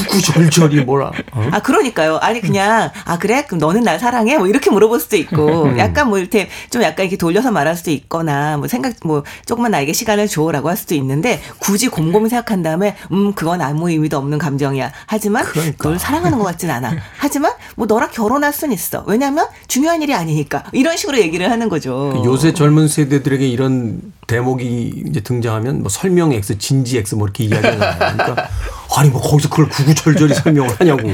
[0.08, 1.08] 구구절절이 뭐라.
[1.32, 1.50] 어?
[1.52, 2.18] 아, 그러니까요.
[2.22, 3.46] 아니, 그냥, 아, 그래?
[3.48, 4.38] 그럼 너는 날 사랑해?
[4.38, 8.58] 뭐 이렇게 물어볼 수도 있고, 약간 뭐 이렇게 좀 약간 이렇게 돌려서 말할 수도 있거나,
[8.58, 13.34] 뭐 생각, 뭐 조금만 나에게 시간을 줘라고 할 수도 있는데, 굳이 곰곰이 생각한 다음에, 음,
[13.34, 14.92] 그건 아무 의미도 없는 감정이야.
[15.08, 15.90] 하지만, 그러니까.
[15.90, 16.94] 널 사랑하는 것 같진 않아.
[17.18, 19.04] 하지만, 뭐 너랑 결혼할 순 있어.
[19.08, 20.64] 왜냐면, 중요한 일이 아니니까.
[20.74, 22.14] 이런 식으로 얘기를 하는 거죠.
[22.14, 27.46] 그 요새 젊은 세대들에게 이런 대목이 이제 등장하면 뭐 설명 X, 진지 X 뭐 이렇게
[27.46, 28.18] 이야기하잖아요.
[28.18, 28.50] 그러니까
[28.98, 31.10] 아니 뭐 거기서 그걸 구구절절히 설명을 하냐고.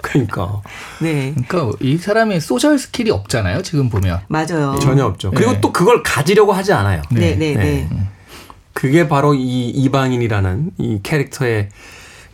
[0.00, 0.62] 그러니까
[1.00, 1.34] 네.
[1.48, 3.62] 그러니까 이 사람의 social skill이 없잖아요.
[3.62, 4.20] 지금 보면.
[4.28, 4.78] 맞아요.
[4.80, 5.30] 전혀 없죠.
[5.30, 5.60] 그리고 네.
[5.60, 7.02] 또 그걸 가지려고 하지 않아요.
[7.10, 7.88] 네, 네, 네.
[8.72, 11.68] 그게 바로 이 이방인이라는 이 캐릭터의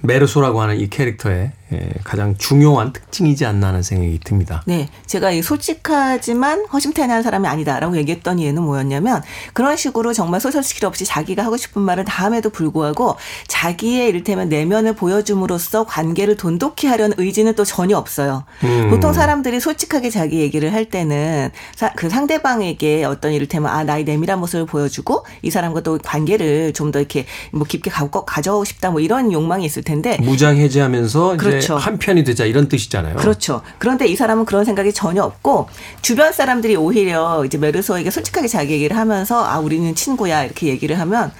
[0.00, 1.67] 뫼르소라고 하는 이 캐릭터의 예,
[2.04, 4.62] 가장 중요한 특징이지 않나 하는 생각이 듭니다.
[4.66, 10.86] 네, 제가 이 솔직하지만 허심탄회한 사람이 아니다라고 얘기했던 이유는 뭐였냐면 그런 식으로 정말 소설 스킬
[10.86, 13.16] 없이 자기가 하고 싶은 말을 다 함에도 불구하고
[13.48, 18.44] 자기의 이를테면 내면을 보여줌으로써 관계를 돈독히 하려는 의지는 또 전혀 없어요.
[18.64, 18.90] 음.
[18.90, 24.38] 보통 사람들이 솔직하게 자기 얘기를 할 때는 사- 그 상대방에게 어떤 이를테면 아 나의 내밀한
[24.40, 29.00] 모습을 보여주고 이 사람과 또 관계를 좀 더 이렇게 뭐 깊게 가, 가져오고 싶다 뭐
[29.00, 31.76] 이런 욕망이 있을 텐데 무장 해제하면서 이제 그렇죠.
[31.76, 33.16] 한 편이 되자 이런 뜻이잖아요.
[33.16, 33.62] 그렇죠.
[33.78, 35.68] 그런데 이 사람은 그런 생각이 전혀 없고
[36.02, 41.32] 주변 사람들이 오히려 이제 메르소에게 솔직하게 자기 얘기를 하면서 아 우리는 친구야 이렇게 얘기를 하면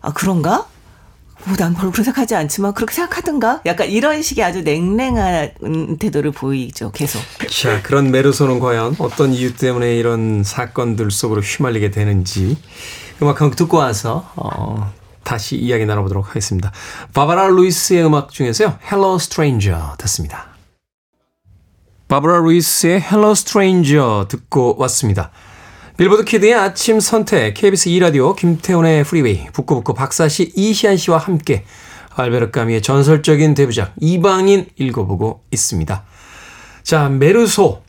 [0.00, 0.66] 아 그런가?
[1.44, 3.62] 뭐 난 별로 그렇게 생각하지 않지만 그렇게 생각하든가?
[3.64, 6.90] 약간 이런 식의 아주 냉랭한 태도를 보이죠.
[6.92, 7.22] 계속.
[7.50, 12.56] 자, 그런 메르소는 과연 어떤 이유 때문에 이런 사건들 속으로 휘말리게 되는지
[13.22, 14.92] 음악 한곡 듣고 와서 어,
[15.28, 16.72] 다시 이야기 나눠보도록 하겠습니다.
[17.12, 18.78] 바바라 루이스의 음악 중에서요.
[18.82, 20.46] Hello Stranger 듣습니다.
[22.08, 25.30] 바바라 루이스의 Hello Stranger 듣고 왔습니다.
[25.98, 31.66] 빌보드 Kid의 아침 선택 KBS 2라디오 김태훈의 프리웨이 북끄북끄 박사씨 이시한 씨와 함께
[32.16, 36.04] 알베르 까뮈의 전설적인 데뷔작 이방인 읽어보고 있습니다.
[36.84, 37.82] 자, 뫼르소.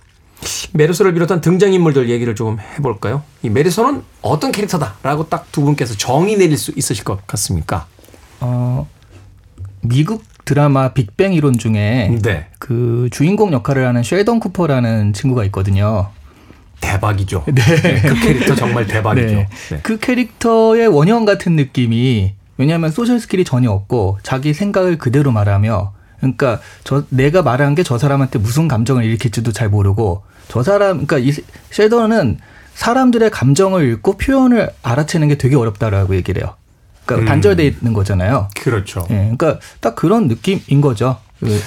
[0.73, 3.23] 뫼르소를 비롯한 등장인물들 얘기를 조금 해볼까요?
[3.43, 7.87] 이 뫼르소는 어떤 캐릭터다라고 딱 두 분께서 정의 내릴 수 있으실 것 같습니까?
[8.39, 8.87] 어,
[9.81, 12.47] 미국 드라마 빅뱅 이론 중에 네.
[12.59, 16.09] 그 주인공 역할을 하는 쉘던 쿠퍼라는 친구가 있거든요.
[16.81, 17.43] 대박이죠.
[17.53, 18.01] 네.
[18.01, 19.27] 그 캐릭터 정말 대박이죠.
[19.27, 19.47] 네.
[19.71, 19.79] 네.
[19.83, 26.59] 그 캐릭터의 원형 같은 느낌이 왜냐하면 social skill이 전혀 없고 자기 생각을 그대로 말하며 그러니까
[26.83, 31.33] 저 내가 말한 게 저 사람한테 무슨 감정을 일으킬지도 잘 모르고 저 사람 그러니까 이
[31.71, 32.39] 쉘던은
[32.75, 36.55] 사람들의 감정을 읽고 표현을 알아채는 게 되게 어렵다라고 얘기를 해요.
[37.05, 37.33] 그러니까 음.
[37.33, 38.47] 단절돼 있는 거잖아요.
[38.61, 39.05] 그렇죠.
[39.09, 41.17] 예, 그러니까 딱 그런 느낌인 거죠.
[41.39, 41.59] 그,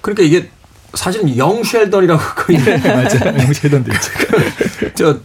[0.00, 0.50] 그러니까 이게
[0.94, 3.52] 사실은 영 쉘던이라고 거의 맞아요.
[3.54, 4.10] 쉘던도 있죠.
[4.94, 5.20] 저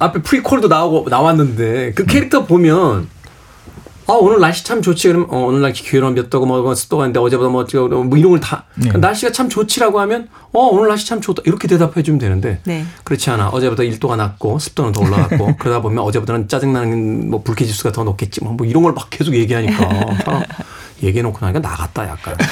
[0.00, 3.08] 앞에 프리콜도 나오고 나왔는데 그 캐릭터 보면
[4.08, 5.08] 아 오늘 날씨 참 좋지.
[5.08, 8.30] 그러면 어, 오늘 날씨 기온은 몇 도고 뭐 습도가 있는데 어제보다 뭐 어쩌고 뭐 이런
[8.30, 8.64] 걸 다.
[8.74, 8.90] 네.
[8.90, 11.42] 날씨가 참 좋지라고 하면 어 오늘 날씨 참 좋다.
[11.44, 12.86] 이렇게 대답해 주면 되는데 네.
[13.04, 13.48] 그렇지 않아.
[13.50, 18.42] 어제보다 1도가 낮고 습도는 더 올라갔고 그러다 보면 어제보다는 짜증나는 뭐 불쾌 지수가 더 높겠지.
[18.42, 19.76] 뭐, 뭐 이런 걸 막 계속 얘기하니까.
[20.24, 20.42] 사람
[21.04, 22.34] 얘기해 놓고 나니까 나갔다 약간.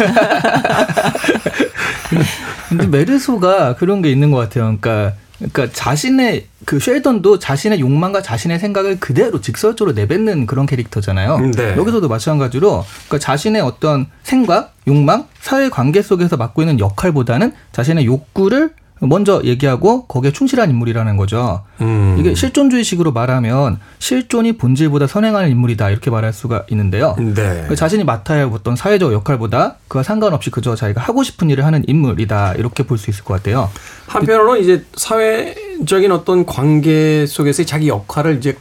[2.69, 4.77] 근데 메르소가 그런 게 있는 것 같아요.
[4.79, 11.39] 그러니까 그러니까 자신의 그 쉘던도 자신의 욕망과 자신의 생각을 그대로 직설적으로 내뱉는 그런 캐릭터잖아요.
[11.53, 11.77] 네.
[11.77, 18.71] 여기서도 마찬가지로 그러니까 자신의 어떤 생각, 욕망, 사회 관계 속에서 맡고 있는 역할보다는 자신의 욕구를
[19.01, 21.63] 먼저 얘기하고 거기에 충실한 인물이라는 거죠.
[21.83, 22.17] 음.
[22.19, 27.15] 이게 실존주의식으로 말하면 실존이 본질보다 선행하는 인물이다 이렇게 말할 수가 있는데요.
[27.19, 27.67] 네.
[27.69, 31.85] 그 자신이 맡아야 할 어떤 사회적 역할보다 그와 상관없이 그저 자기가 하고 싶은 일을 하는
[31.87, 33.69] 인물이다 이렇게 볼 수 있을 것 같아요.
[34.07, 38.57] 한편으로는 이제 사회적인 어떤 관계 속에서의 자기 역할을 이제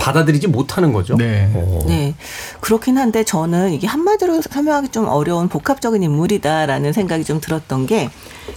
[0.00, 1.14] 받아들이지 못하는 거죠.
[1.16, 1.48] 네.
[1.54, 1.84] 어.
[1.86, 2.14] 네.
[2.60, 8.10] 그렇긴 한데 저는 이게 한마디로 설명하기 좀 어려운 복합적인 인물이다라는 생각이 좀 들었던 게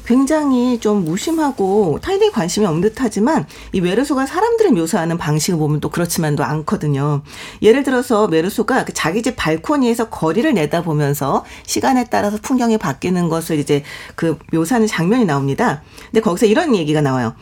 [0.06, 5.90] 굉장히 좀 무심하고 타인에게 관심이 없는 듯 하지만 이 메르소가 사람들을 묘사하는 방식을 보면 또
[5.90, 7.22] 그렇지만도 않거든요.
[7.62, 13.84] 예를 들어서 메르소가 그 자기 집 발코니에서 거리를 내다보면서 시간에 따라서 풍경이 바뀌는 것을 이제
[14.16, 15.84] 그 묘사하는 장면이 나옵니다.
[16.06, 17.34] 근데 거기서 이런 얘기가 나와요.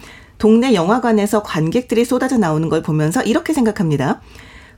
[0.42, 4.22] 동네 영화관에서 관객들이 쏟아져 나오는 걸 보면서 이렇게 생각합니다.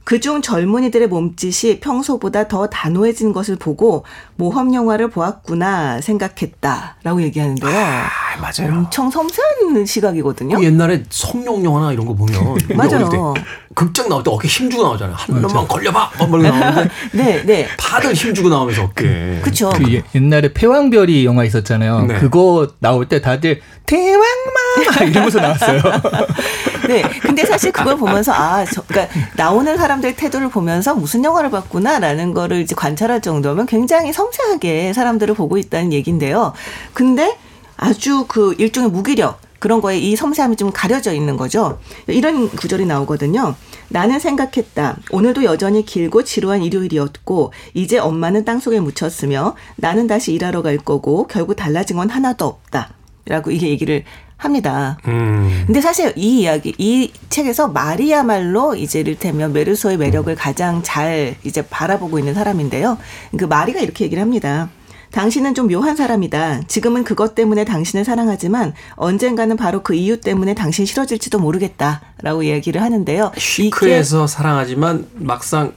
[0.03, 4.03] 그중 젊은이들의 몸짓이 평소보다 더 단호해진 것을 보고
[4.35, 7.69] 모험 영화를 보았구나 생각했다라고 얘기하는데요.
[7.69, 8.09] 아,
[8.41, 8.73] 맞아요.
[8.79, 10.57] 엄청 섬세한 시각이거든요.
[10.57, 13.33] 그 옛날에 성룡 영화나 이런 거 보면 맞아요.
[13.75, 15.15] 극장 나올 때 어깨 힘주고 나오잖아요.
[15.15, 16.11] 한 명만 걸려봐.
[16.27, 17.67] 뭐 이런 거 나오는데 네, 네.
[17.77, 19.39] 다들 힘주고 나오면서 어깨.
[19.41, 19.71] 그쵸.
[19.75, 22.05] 그 예- 옛날에 패왕별이 영화 있었잖아요.
[22.07, 22.19] 네.
[22.19, 25.81] 그거 나올 때 다들 대왕마 이러면서 나왔어요.
[26.88, 27.04] 네.
[27.22, 32.62] 근데 사실 그걸 보면서 아, 저, 그러니까 나오는 사람들의 태도를 보면서 무슨 영화를 봤구나라는 거를
[32.62, 36.54] 이제 관찰할 정도면 굉장히 섬세하게 사람들을 보고 있다는 얘기인데요.
[36.93, 37.38] 근데
[37.78, 41.80] 아주 그 일종의 무기력 그런 거에 이 섬세함이 좀 가려져 있는 거죠.
[42.08, 43.56] 이런 구절이 나오거든요.
[43.88, 44.98] 나는 생각했다.
[45.10, 51.56] 오늘도 여전히 길고 지루한 일요일이었고 이제 엄마는 땅속에 묻혔으며 나는 다시 일하러 갈 거고 결국
[51.56, 52.89] 달라진 건 하나도 없다.
[53.26, 54.04] 라고 이게 얘기를
[54.43, 54.97] 합니다.
[55.08, 55.63] 음.
[55.65, 62.19] 근데 사실 이 이야기, 이 책에서 마리야말로 이제 이를테면 메르소의 매력을 가장 잘 이제 바라보고
[62.19, 62.97] 있는 사람인데요.
[63.38, 64.69] 그 마리가 이렇게 얘기를 합니다.
[65.12, 66.63] 당신은 좀 묘한 사람이다.
[66.67, 72.01] 지금은 그것 때문에 당신을 사랑하지만 언젠가는 바로 그 이유 때문에 당신 싫어질지도 모르겠다.
[72.23, 73.32] 라고 얘기를 하는데요.
[73.38, 75.73] 시크해서 사랑하지만 막상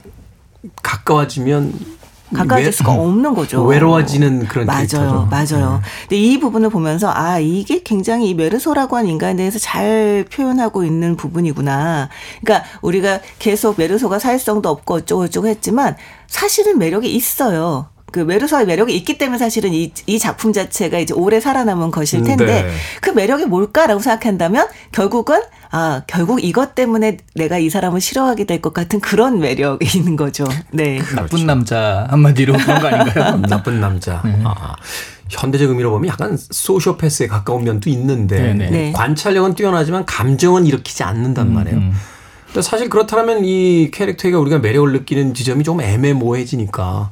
[0.81, 1.96] 가까워지면
[2.33, 3.63] 가까워질 외- 수가 없는 거죠.
[3.63, 5.27] 외로워지는 그런 맞아요, 캐릭터죠.
[5.31, 5.81] 맞아요.
[6.01, 11.15] 근데 이 부분을 보면서 아 이게 굉장히 이 메르소라고 하는 인간에 대해서 잘 표현하고 있는
[11.15, 12.09] 부분이구나.
[12.41, 15.95] 그러니까 우리가 계속 메르소가 사회성도 없고 어쩌고 저쩌고 했지만
[16.27, 17.87] 사실은 매력이 있어요.
[18.11, 22.45] 그 메르소의 매력이 있기 때문에 사실은 이, 이 작품 자체가 이제 오래 살아남은 것일 텐데
[22.63, 22.69] 네.
[23.01, 28.73] 그 매력이 뭘까라고 생각한다면 결국은 아 결국 이것 때문에 내가 이 사람을 싫어하게 될 것
[28.73, 30.45] 같은 그런 매력이 있는 거죠.
[30.71, 30.99] 네.
[31.15, 33.37] 나쁜 남자 한마디로 그런 거 아닌가요?
[33.47, 34.21] 나쁜 남자.
[34.25, 34.41] 네.
[34.43, 34.75] 아,
[35.29, 38.69] 현대적 의미로 보면 약간 소시오패스에 가까운 면도 있는데 네네.
[38.69, 38.91] 네.
[38.93, 41.77] 관찰력은 뛰어나지만 감정은 일으키지 않는단 말이에요.
[41.77, 41.93] 음.
[42.47, 47.11] 근데 사실 그렇다면 이 캐릭터에게 우리가 매력을 느끼는 지점이 좀 애매모호해지니까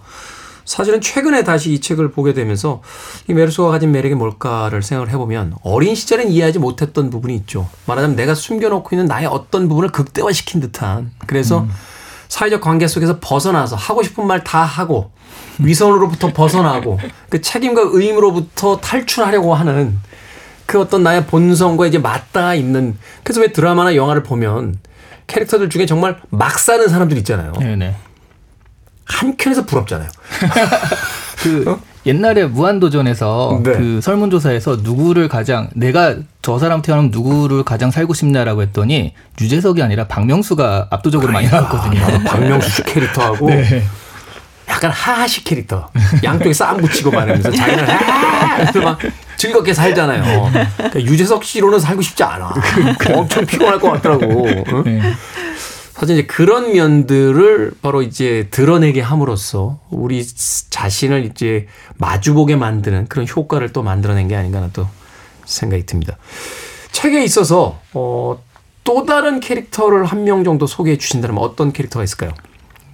[0.66, 2.82] 사실은 최근에 다시 이 책을 보게 되면서
[3.30, 7.70] 이 메르소가 가진 매력이 뭘까를 생각을 해보면 어린 시절엔 이해하지 못했던 부분이 있죠.
[7.86, 11.68] 말하자면 내가 숨겨놓고 있는 나의 어떤 부분을 극대화시킨 듯한 그래서
[12.28, 15.12] 사회적 관계 속에서 벗어나서 하고 싶은 말 다 하고
[15.60, 17.00] 위선으로부터 벗어나고
[17.30, 19.98] 그 책임과 의무로부터 탈출하려고 하는
[20.66, 24.80] 그 어떤 나의 본성과 이제 맞닿아 있는 그래서 왜 드라마나 영화를 보면
[25.28, 27.54] 캐릭터들 중에 정말 막 사는 사람들 있잖아요.
[27.60, 27.96] 네네.
[29.06, 30.10] 한켠에서 부럽잖아요.
[31.38, 33.72] 그 옛날에 무한도전에서 네.
[33.74, 40.08] 그 설문조사에서 누구를 가장 내가 저 사람 태어나면 누구를 가장 살고 싶냐라고 했더니 유재석이 아니라
[40.08, 42.24] 박명수가 압도적으로 많이 나왔거든요.
[42.26, 43.84] 박명수 씨 캐릭터하고 네.
[44.68, 45.90] 약간 하하시 캐릭터.
[46.24, 48.72] 양쪽에 싸움 붙이고 말하면서 자기는 아!
[48.84, 49.00] 막
[49.38, 50.52] 즐겁게 살잖아요.
[50.78, 52.52] 그러니까 유재석 씨로는 살고 싶지 않아.
[53.14, 54.48] 엄청 피곤할 것 같더라고.
[54.48, 54.84] 응?
[54.84, 55.02] 네.
[56.06, 60.24] 사실 이제 그런 면들을 바로 이제 드러내게 함으로써 우리
[60.70, 61.66] 자신을 이제
[61.98, 64.88] 마주보게 만드는 그런 효과를 또 만들어낸 게 아닌가 하는 또
[65.46, 66.18] 생각이 듭니다.
[66.92, 68.38] 책에 있어서 어,
[68.84, 72.32] 또 다른 캐릭터를 한 명 정도 소개해 주신다면 어떤 캐릭터가 있을까요?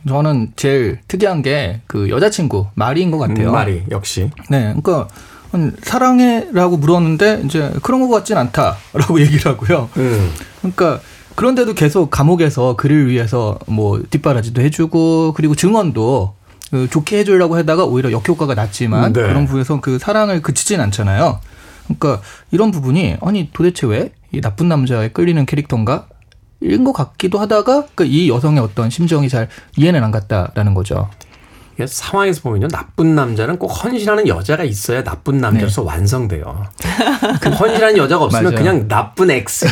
[0.07, 3.49] 저는 제일 특이한 게 그 여자친구 마리인 것 같아요.
[3.49, 4.29] 음, 말이 역시.
[4.49, 5.09] 네, 그러니까
[5.53, 9.89] 음, 사랑해라고 물었는데 이제 그런 것 같진 않다라고 얘기를 하고요.
[9.97, 10.31] 음.
[10.61, 11.01] 그러니까
[11.35, 16.35] 그런데도 계속 감옥에서 그를 위해서 뭐 뒷바라지도 해주고 그리고 증언도
[16.71, 19.21] 그 좋게 해주려고 하다가 오히려 역효과가 났지만 네.
[19.21, 21.39] 그런 부분에서 그 사랑을 그치진 않잖아요.
[21.85, 26.07] 그러니까 이런 부분이 아니 도대체 왜 이 나쁜 남자에 끌리는 캐릭터인가?
[26.61, 31.09] 인것 같기도 하다가 그이 여성의 어떤 심정이 잘 이해는 안 갔다라는 거죠.
[31.81, 36.67] 이게 상황에서 보면요 나쁜 남자는 꼭 헌신하는 여자가 있어야 나쁜 남자로서 완성돼요.
[37.41, 38.53] 그 헌신하는 여자가 없으면.
[38.55, 39.65] 그냥 나쁜 X지,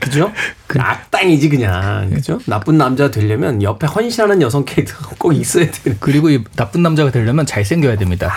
[0.00, 0.32] 그죠?
[0.66, 2.40] 그 악당이지 그냥, 그죠?
[2.46, 5.98] 나쁜 남자 되려면 옆에 헌신하는 여성 캐릭터가 꼭 있어야 되는.
[6.00, 8.32] 그리고 이 나쁜 남자가 되려면 잘생겨야 됩니다.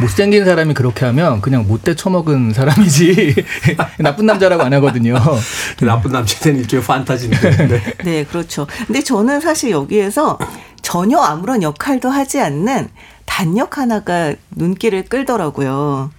[0.00, 3.34] 못생긴 사람이 그렇게 하면 그냥 못돼 처먹은 사람이지
[3.98, 5.16] 나쁜 남자라고 안 하거든요.
[5.76, 7.66] 그 나쁜 대한 일종의 판타지인데.
[7.66, 7.82] 네.
[8.04, 8.68] 네, 그렇죠.
[8.86, 10.38] 근데 저는 사실 여기에서
[10.88, 12.88] 전혀 아무런 역할도 하지 않는
[13.26, 16.10] 단역 하나가 눈길을 끌더라고요.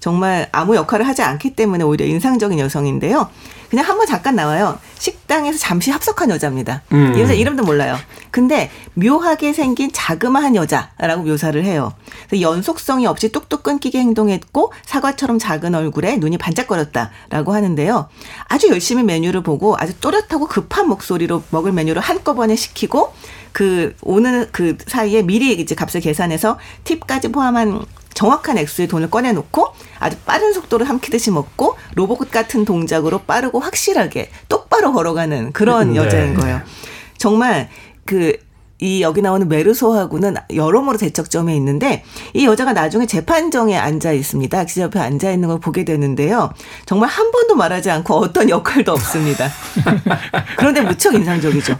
[0.00, 3.28] 정말 아무 역할을 하지 않기 때문에 오히려 인상적인 여성인데요.
[3.68, 4.78] 그냥 한번 잠깐 나와요.
[4.98, 6.82] 식당에서 잠시 합석한 여자입니다.
[6.92, 7.14] 음.
[7.16, 7.98] 이 여자 이름도 몰라요.
[8.30, 11.92] 근데 묘하게 생긴 자그마한 여자라고 묘사를 해요.
[12.40, 18.08] 연속성이 없이 뚝뚝 끊기게 행동했고 사과처럼 작은 얼굴에 눈이 반짝거렸다라고 하는데요.
[18.44, 23.12] 아주 열심히 메뉴를 보고 아주 또렷하고 급한 목소리로 먹을 메뉴를 한꺼번에 시키고
[23.54, 30.16] 그 오는 그 사이에 미리 이제 값을 계산해서 팁까지 포함한 정확한 액수의 돈을 꺼내놓고 아주
[30.26, 35.96] 빠른 속도로 삼키듯이 먹고 로봇 같은 동작으로 빠르고 확실하게 똑바로 걸어가는 그런 네.
[35.96, 36.60] 여자인 거예요.
[37.16, 37.70] 정말
[38.04, 38.36] 그
[38.80, 44.64] 이 여기 나오는 메르소하고는 여러모로 대척점에 있는데 이 여자가 나중에 재판정에 앉아 있습니다.
[44.64, 46.52] 기자 옆에 앉아 있는 걸 보게 되는데요.
[46.84, 49.48] 정말 한 번도 말하지 않고 어떤 역할도 없습니다.
[50.58, 51.78] 그런데 무척 인상적이죠.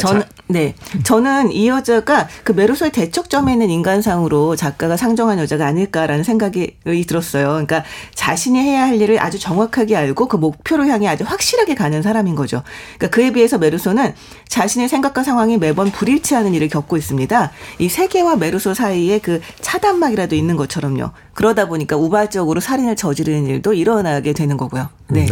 [0.00, 0.74] 저는 네
[1.04, 6.76] 저는 이 여자가 그 메르소의 대척점에 있는 인간상으로 작가가 상정한 여자가 아닐까라는 생각이
[7.06, 7.46] 들었어요.
[7.48, 7.84] 그러니까
[8.14, 12.62] 자신이 해야 할 일을 아주 정확하게 알고 그 목표를 향해 아주 확실하게 가는 사람인 거죠.
[12.98, 14.14] 그러니까 그에 비해서 메르소는
[14.48, 17.50] 자신의 생각과 상황이 매번 불일치하는 일을 겪고 있습니다.
[17.78, 21.10] 이 세계와 메르소 사이에 그 차단막이라도 있는 것처럼요.
[21.32, 24.88] 그러다 보니까 우발적으로 살인을 저지르는 일도 일어나게 되는 거고요.
[25.08, 25.26] 네.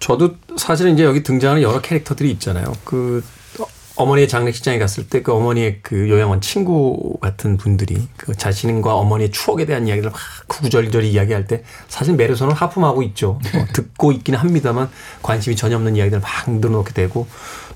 [0.00, 2.72] 저도 사실은 이제 여기 등장하는 여러 캐릭터들이 있잖아요.
[2.84, 3.22] 그
[3.60, 9.30] 어, 어머니의 장례식장에 갔을 때 그 어머니의 그 요양원 친구 같은 분들이 그 자신과 어머니의
[9.30, 13.38] 추억에 대한 이야기를 막 구구절절히 이야기할 때 사실 메르소는 하품하고 있죠.
[13.52, 14.88] 뭐 듣고 있기는 합니다만
[15.22, 17.26] 관심이 전혀 없는 이야기들을 막 늘어놓게 되고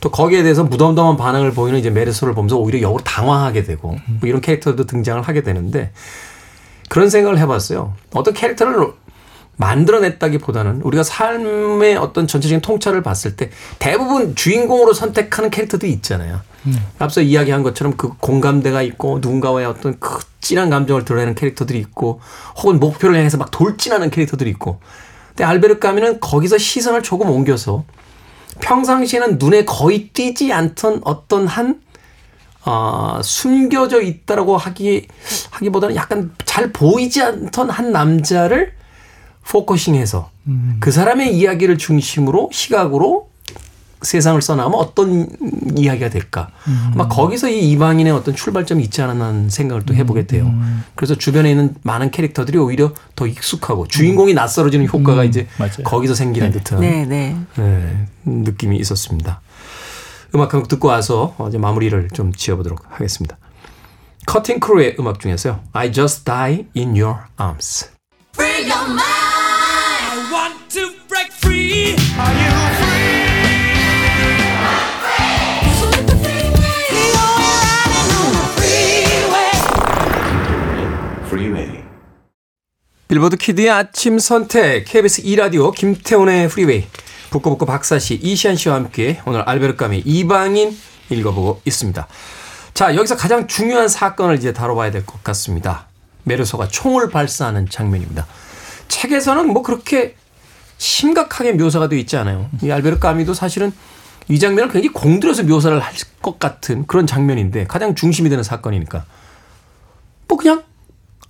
[0.01, 4.41] 또 거기에 대해서 무덤덤한 반응을 보이는 이제 메르소를 보면서 오히려 역으로 당황하게 되고 뭐 이런
[4.41, 5.93] 캐릭터도 등장을 하게 되는데
[6.89, 7.95] 그런 생각을 해봤어요.
[8.14, 8.93] 어떤 캐릭터를
[9.57, 16.40] 만들어냈다기보다는 우리가 삶의 어떤 전체적인 통찰을 봤을 때 대부분 주인공으로 선택하는 캐릭터들이 있잖아요.
[16.98, 22.20] 앞서 이야기한 것처럼 그 공감대가 있고 누군가와의 어떤 그 진한 감정을 드러내는 캐릭터들이 있고
[22.57, 24.80] 혹은 목표를 향해서 막 돌진하는 캐릭터들이 있고
[25.28, 27.84] 근데 알베르 까미는 거기서 시선을 조금 옮겨서
[28.61, 31.80] 평상시에는 눈에 거의 띄지 않던 어떤 한
[32.66, 35.07] 어, 숨겨져 있다라고 하기
[35.50, 38.72] 하기보다는 약간 잘 보이지 않던 한 남자를
[39.49, 40.30] 포커싱해서
[40.80, 43.28] 그 사람의 이야기를 중심으로 시각으로
[44.03, 45.28] 세상을 써나가면 어떤
[45.76, 46.49] 이야기가 될까.
[46.92, 50.53] 아마 거기서 이 이방인의 어떤 출발점이 있지 않았나 하는 생각을 또 해보게 돼요.
[50.95, 55.84] 그래서 주변에 있는 많은 캐릭터들이 오히려 더 익숙하고 주인공이 낯설어지는 효과가 이제 맞아요.
[55.84, 57.36] 거기서 생기는 듯한 네, 네.
[57.57, 59.40] 네, 느낌이 있었습니다.
[60.34, 63.38] 음악 한곡 듣고 와서 이제 마무리를 좀 지어보도록 하겠습니다.
[64.26, 65.61] 커팅 크루의 음악 중에서요.
[65.72, 67.88] I just die in your arms.
[83.09, 86.86] 빌보드 Kid의 아침 선택 KBS 2라디오 김태훈의 프리웨이
[87.30, 90.76] 북끄북끄 박사씨 이시한 씨와 함께 오늘 알베르 까뮈 이방인
[91.11, 92.07] 읽어보고 있습니다.
[92.74, 95.86] 자 여기서 가장 중요한 사건을 이제 다뤄봐야 될 것 같습니다.
[96.24, 98.26] 뫼르소가 총을 발사하는 장면입니다.
[98.95, 100.16] 책에서는 뭐 그렇게
[100.78, 102.49] 심각하게 묘사가 되어 있지 않아요.
[102.62, 103.72] 이 알베르 까뮈도 사실은
[104.28, 109.05] 이 장면을 굉장히 공들여서 묘사를 할 것 같은 그런 장면인데 가장 중심이 되는 사건이니까
[110.26, 110.64] 뭐 그냥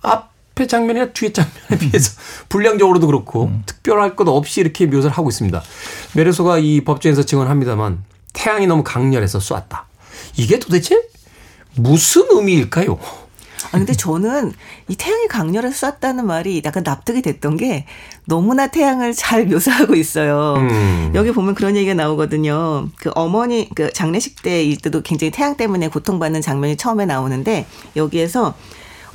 [0.01, 2.13] 앞에 장면이나 뒤에 장면에 비해서
[2.47, 5.61] 분량적으로도 그렇고 특별할 것 없이 이렇게 묘사를 하고 있습니다.
[6.15, 9.85] 메르소가 이 법정에서 증언합니다만 태양이 너무 강렬해서 쐈다.
[10.37, 11.01] 이게 도대체
[11.75, 12.97] 무슨 의미일까요?
[13.71, 14.53] 아, 근데 저는
[14.87, 17.85] 이 태양이 강렬해서 쐈다는 말이 약간 납득이 됐던 게
[18.25, 20.55] 너무나 태양을 잘 묘사하고 있어요.
[20.57, 21.11] 음.
[21.15, 22.89] 여기 보면 그런 얘기가 나오거든요.
[22.97, 28.55] 그 어머니, 그 장례식 때일 때도 굉장히 태양 때문에 고통받는 장면이 처음에 나오는데 여기에서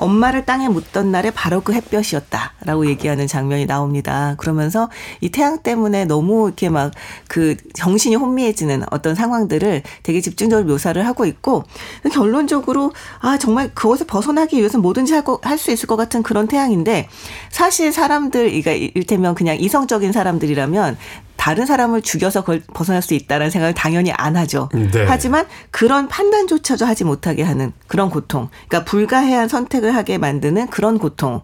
[0.01, 4.35] 엄마를 땅에 묻던 날에 바로 그 햇볕이었다라고 얘기하는 장면이 나옵니다.
[4.39, 4.91] 그러면서
[5.21, 6.91] 이 태양 때문에 너무 이렇게 막
[7.29, 11.65] 그 정신이 혼미해지는 어떤 상황들을 되게 집중적으로 묘사를 하고 있고
[12.13, 17.09] 결론적으로 아 정말 그것을 벗어나기 위해서 뭐든지 할 수 있을 것 같은 그런 태양인데
[17.51, 20.97] 사실 사람들 그러니까 일테면 그냥 이성적인 사람들이라면
[21.41, 24.69] 다른 사람을 죽여서 그걸 벗어날 수 있다라는 생각을 당연히 안 하죠.
[24.75, 25.07] 네.
[25.09, 31.41] 하지만 그런 판단조차도 하지 못하게 하는 그런 고통, 그러니까 불가해한 선택을 하게 만드는 그런 고통을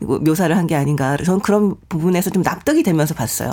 [0.00, 1.16] 묘사를 한 게 아닌가.
[1.18, 3.52] 저는 그런 부분에서 좀 납득이 되면서 봤어요.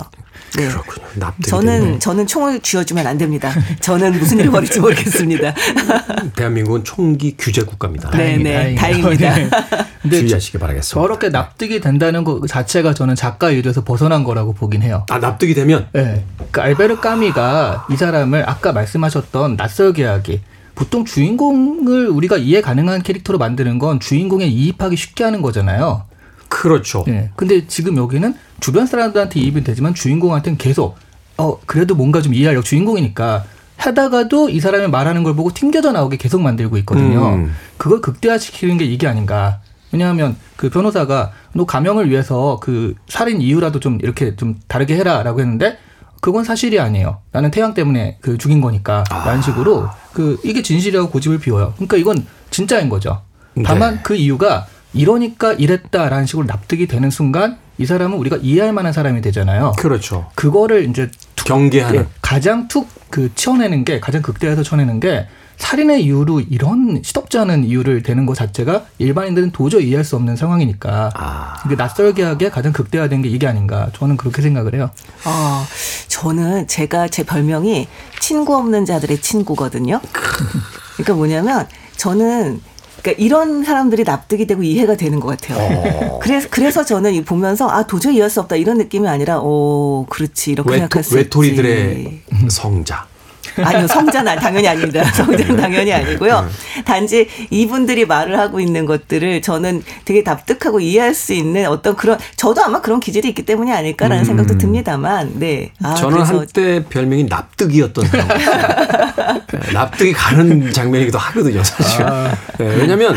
[0.56, 0.66] 네.
[0.68, 1.06] 그렇군요.
[1.16, 1.98] 납득이 저는 되네요.
[1.98, 3.52] 저는 총을 쥐어주면 안 됩니다.
[3.80, 5.54] 저는 무슨 일이 벌일지 모르겠습니다.
[6.34, 8.10] 대한민국은 총기 규제 국가입니다.
[8.10, 9.34] 네, 네, 다행입니다.
[9.34, 9.50] 네.
[10.02, 11.00] 근데 주의하시기 바라겠습니다.
[11.00, 15.04] 저렇게 납득이 된다는 것 자체가 저는 작가 의도에서 벗어난 거라고 보긴 해요.
[15.10, 16.24] 아 납득이 되면 네.
[16.50, 20.40] 그 알베르 까미가 이 사람을 아까 말씀하셨던 낯설게 하기.
[20.74, 26.04] 보통 주인공을 우리가 이해 가능한 캐릭터로 만드는 건 주인공에 이입하기 쉽게 하는 거잖아요.
[26.48, 27.04] 그렇죠.
[27.08, 27.30] 예.
[27.34, 30.96] 근데 지금 여기는 주변 사람들한테 이입은 되지만 주인공한테는 계속
[31.38, 33.44] 어 그래도 뭔가 좀 이해하려고 주인공이니까
[33.78, 37.34] 하다가도 이 사람이 말하는 걸 보고 튕겨져 나오게 계속 만들고 있거든요.
[37.34, 37.54] 음.
[37.78, 39.60] 그걸 극대화시키는 게 이게 아닌가.
[39.92, 45.78] 왜냐하면 그 변호사가 너 가명을 위해서 그 살인 이유라도 좀 이렇게 좀 다르게 해라라고 했는데
[46.20, 47.18] 그건 사실이 아니에요.
[47.32, 49.04] 나는 태양 때문에 그 죽인 거니까.
[49.10, 51.72] 라는 식으로 그 이게 진실이라고 고집을 피워요.
[51.76, 53.22] 그러니까 이건 진짜인 거죠.
[53.64, 54.00] 다만 네.
[54.02, 59.72] 그 이유가 이러니까 이랬다라는 식으로 납득이 되는 순간 이 사람은 우리가 이해할 만한 사람이 되잖아요.
[59.78, 60.30] 그렇죠.
[60.34, 62.00] 그거를 이제 툭- 경계하는.
[62.00, 65.26] 예, 가장 툭 그 치어내는 게 가장 극대화해서 쳐내는 게
[65.62, 71.12] 살인의 이유로 이런 시덥지 않은 이유를 대는 것 자체가 일반인들은 도저히 이해할 수 없는 상황이니까
[71.14, 71.62] 아.
[71.64, 74.90] 이게 낯설게 하게 가장 극대화된 게 이게 아닌가 저는 그렇게 생각을 해요.
[75.24, 75.64] 어,
[76.08, 77.86] 저는 제가 제 별명이
[78.18, 80.00] 친구 없는 자들의 친구거든요.
[80.94, 82.60] 그러니까 뭐냐면 저는
[83.00, 86.18] 그러니까 이런 사람들이 납득이 되고 이해가 되는 것 같아요.
[86.20, 90.50] 그래서 그래서 저는 이 보면서 아 도저히 이해할 수 없다 이런 느낌이 아니라 오 그렇지
[90.50, 91.16] 이렇게 외토, 생각할 수 있지.
[91.18, 93.11] 외톨이들의 성자.
[93.56, 95.04] 아니요, 성자는 당연히 아닙니다.
[95.12, 96.48] 성자는 당연히 아니고요.
[96.84, 102.62] 단지 이분들이 말을 하고 있는 것들을 저는 되게 납득하고 이해할 수 있는 어떤 그런 저도
[102.62, 105.72] 아마 그런 기질이 있기 때문이 아닐까라는 생각도 듭니다만, 네.
[105.82, 108.28] 아, 저는 그래서 한때 별명이 납득이었던 사람.
[109.52, 112.02] 네, 납득이 가는 장면이기도 하거든요, 사실.
[112.02, 112.36] 아.
[112.58, 113.16] 네, 왜냐면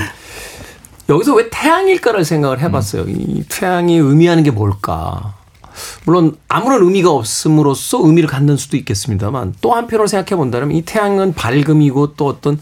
[1.10, 3.06] 여기서 왜 태양일까를 생각을 해봤어요.
[3.08, 5.36] 이 태양이 의미하는 게 뭘까?
[6.06, 12.14] 물론 아무런 의미가 없음으로써 의미를 갖는 수도 있겠습니다만 또 한편으로 생각해 본다면 이 태양은 밝음이고
[12.16, 12.60] 또 어떤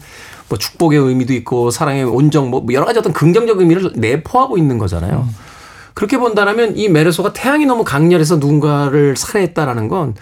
[0.48, 5.28] 뭐 축복의 의미도 있고 사랑의 온정 뭐 여러 가지 어떤 긍정적 의미를 내포하고 있는 거잖아요.
[5.94, 10.14] 그렇게 본다면 이 메르소가 태양이 너무 강렬해서 누군가를 살해했다라는 건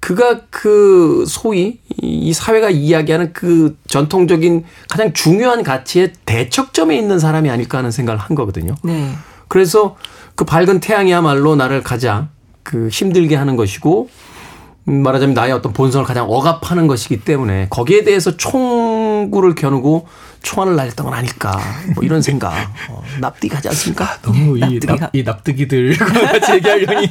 [0.00, 7.78] 그가 그 소위 이 사회가 이야기하는 그 전통적인 가장 중요한 가치의 대척점에 있는 사람이 아닐까
[7.78, 8.74] 하는 생각을 한 거거든요.
[8.82, 9.12] 네.
[9.48, 9.96] 그래서
[10.34, 12.28] 그 밝은 태양이야말로 나를 가장
[12.68, 14.10] 그 힘들게 하는 것이고
[14.88, 20.06] 음, 말하자면 나의 어떤 본성을 가장 억압하는 것이기 때문에 거기에 대해서 총구를 겨누고
[20.42, 21.58] 총알을 날렸던 건 아닐까
[21.94, 22.52] 뭐 이런 생각
[22.90, 24.18] 어, 납득하지 않습니까?
[24.20, 24.96] 너무 이, 납득이가.
[24.96, 27.08] 납, 이 납득이들 같이 얘기하려니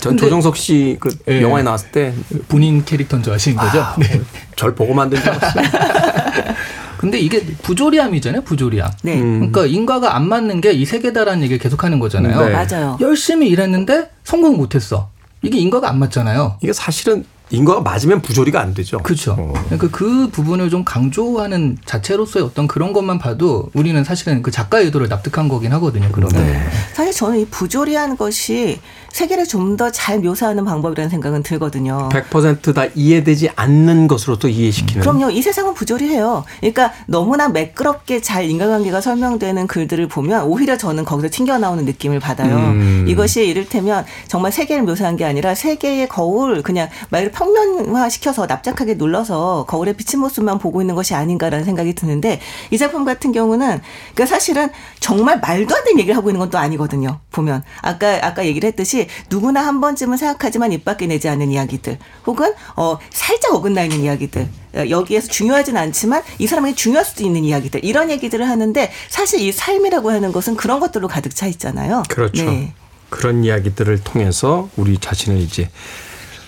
[0.00, 1.42] 전 조정석 씨그 예.
[1.42, 2.12] 영화에 나왔을 때
[2.48, 3.80] 본인 캐릭터인 줄 아시는 거죠?
[3.80, 4.20] 아, 네.
[4.56, 5.64] 절 보고 만든 줄 알았어요.
[7.04, 8.90] 근데 이게 부조리함이잖아요, 부조리함.
[9.02, 9.20] 네.
[9.20, 12.46] 그러니까 인과가 안 맞는 게 이 세계다라는 얘기를 계속하는 거잖아요.
[12.46, 12.50] 네.
[12.52, 12.96] 맞아요.
[13.00, 15.10] 열심히 일했는데 성공 못했어.
[15.42, 16.56] 이게 인과가 안 맞잖아요.
[16.62, 17.24] 이게 사실은
[17.54, 18.98] 인과가 맞으면 부조리가 안 되죠.
[18.98, 19.32] 그렇죠.
[19.38, 19.52] 어.
[19.66, 25.08] 그러니까 그 부분을 좀 강조하는 자체로서의 어떤 그런 것만 봐도 우리는 사실은 그 작가의 의도를
[25.08, 26.08] 납득한 거긴 하거든요.
[26.12, 26.44] 그러면.
[26.44, 26.60] 네.
[26.92, 28.80] 사실 저는 이 부조리한 것이
[29.10, 32.08] 세계를 좀 더 잘 묘사하는 방법이라는 생각은 들거든요.
[32.12, 35.02] 100%다 이해되지 않는 것으로 또 이해시키는.
[35.02, 35.30] 그럼요.
[35.30, 36.44] 이 세상은 부조리해요.
[36.60, 42.56] 그러니까 너무나 매끄럽게 잘 인간관계가 설명되는 글들을 보면 오히려 저는 거기서 튕겨 나오는 느낌을 받아요.
[42.56, 43.06] 음.
[43.08, 48.94] 이것이 이를테면 정말 세계를 묘사한 게 아니라 세계의 거울 그냥 말 그대로 평면화 시켜서 납작하게
[48.94, 52.40] 눌러서 거울에 비친 모습만 보고 있는 것이 아닌가라는 생각이 드는데
[52.70, 53.80] 이 작품 같은 경우는
[54.14, 57.18] 그러니까 사실은 정말 말도 안 되는 얘기를 하고 있는 건 또 아니거든요.
[57.32, 62.52] 보면 아까 아까 얘기를 했듯이 누구나 한 번쯤은 생각하지만 입 밖에 내지 않는 이야기들 혹은
[62.76, 67.84] 어 살짝 어긋나 있는 이야기들 어, 여기에서 중요하진 않지만 이 사람에게 중요할 수도 있는 이야기들
[67.84, 72.04] 이런 얘기들을 하는데 사실 이 삶이라고 하는 것은 그런 것들로 가득 차 있잖아요.
[72.08, 72.44] 그렇죠.
[72.44, 72.72] 네.
[73.08, 75.68] 그런 이야기들을 통해서 우리 자신을 이제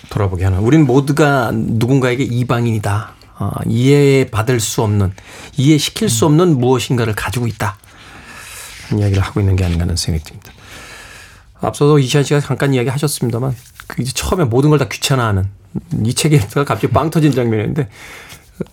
[0.09, 0.59] 돌아보게 하는.
[0.59, 3.13] 우린 모두가 누군가에게 이방인이다.
[3.39, 5.11] 어, 이해받을 수 없는,
[5.57, 7.77] 이해시킬 수 없는 무엇인가를 가지고 있다.
[8.97, 10.51] 이야기를 하고 있는 게 아닌가 하는 생각이 듭니다.
[11.61, 13.55] 앞서도 이시안 씨가 잠깐 이야기 하셨습니다만,
[13.87, 15.45] 그 이제 처음에 모든 걸 다 귀찮아하는
[16.03, 17.89] 이 책에다가 갑자기 빵 터진 장면이었는데,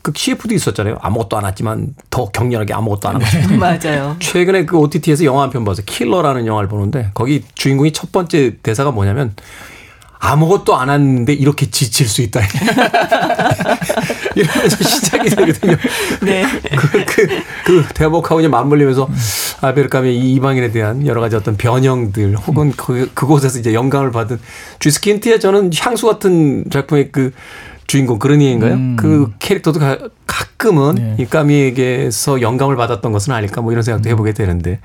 [0.01, 0.97] 그 CF도 있었잖아요.
[1.03, 3.49] 아무것도 안 했지만 더 격렬하게 아무것도 안 하고 싶다.
[3.59, 4.17] 맞아요.
[4.19, 5.85] 최근에 그 OTT에서 영화 한편 봤어요.
[5.85, 9.35] 킬러라는 영화를 보는데 거기 주인공이 첫 번째 대사가 뭐냐면
[10.25, 12.41] 아무것도 안 했는데 이렇게 지칠 수 있다.
[14.35, 15.77] 이러면서 시작이 되거든요.
[16.23, 16.45] 네.
[16.77, 17.29] 그, 그,
[17.65, 19.09] 그 대목하고 이제 맞물리면서
[19.61, 24.41] 알베르카의 이 이방인에 대한 여러 가지 어떤 변형들 혹은 그, 그곳에서 이제 영감을 받은
[24.79, 27.33] 주스킨트의 저는 향수 같은 작품의 그
[27.87, 28.97] 주인공 그러니인가요?
[28.97, 31.17] 그 캐릭터도 가, 가끔은 네.
[31.19, 34.81] 이 까미에게서 영감을 받았던 것은 아닐까 뭐 이런 생각도 해보게 되는데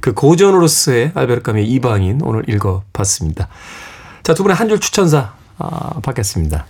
[0.00, 3.48] 그 고전으로서의 알베르 까미의 이방인 오늘 읽어봤습니다.
[4.24, 6.66] 자, 두 분의 한 줄 추천사 아, 받겠습니다.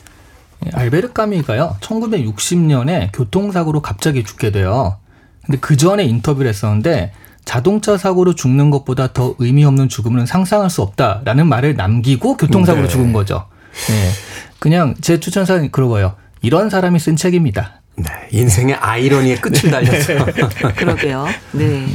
[0.67, 1.77] 예, 알베르 까미가요.
[1.81, 4.99] 1960년에 교통사고로 갑자기 죽게 돼요.
[5.47, 7.13] 근데 그 전에 인터뷰를 했었는데
[7.45, 12.91] 자동차 사고로 죽는 것보다 더 의미 없는 죽음은 상상할 수 없다라는 말을 남기고 교통사고로 네.
[12.93, 13.47] 죽은 거죠.
[13.91, 14.11] 예.
[14.59, 16.15] 그냥 제 추천사는 그거예요.
[16.43, 17.81] 이런 사람이 쓴 책입니다.
[17.97, 20.25] 네, 인생의 아이러니의 끝을 달려서
[20.75, 21.27] 그러게요.
[21.53, 21.87] 네.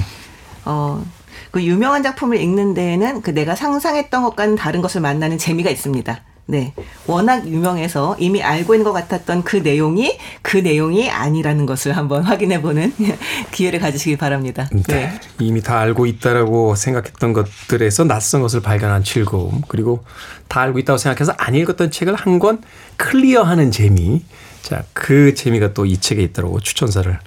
[0.66, 1.04] 어,
[1.52, 6.22] 그 유명한 작품을 읽는 데에는 그 내가 상상했던 것과는 다른 것을 만나는 재미가 있습니다.
[6.46, 6.74] 네.
[7.06, 12.60] 워낙 유명해서 이미 알고 있는 것 같았던 그 내용이 그 내용이 아니라는 것을 한번 확인해
[12.60, 12.92] 보는
[13.52, 14.68] 기회를 가지시기 바랍니다.
[14.72, 14.82] 네.
[14.88, 15.20] 네.
[15.40, 20.04] 이미 다 알고 있다라고 생각했던 것들에서 낯선 것을 발견한 즐거움 그리고
[20.48, 22.64] 다 알고 있다고 생각해서 안 읽었던 책을 한 권
[22.98, 24.24] clear하는 재미
[24.64, 27.20] 자 그 재미가 또 이 책에 있다고 추천사를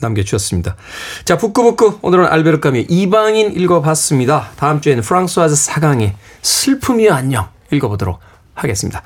[0.00, 0.76] 남겨주셨습니다.
[1.24, 4.50] 자 북끄북끄 오늘은 알베르 까뮈 이방인 읽어봤습니다.
[4.56, 8.18] 다음 주에는 프랑스와즈 사강의 슬픔이여 안녕 읽어보도록
[8.54, 9.02] 하겠습니다.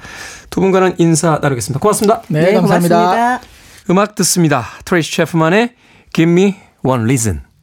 [0.51, 1.81] 두 분과는 인사 나누겠습니다.
[1.81, 2.23] 고맙습니다.
[2.29, 2.97] 네, 감사합니다.
[2.99, 3.41] 고맙습니다.
[3.91, 4.65] 음악 듣습니다.
[4.85, 5.75] 트레이시 체프만의
[6.13, 7.54] Give Me One Reason.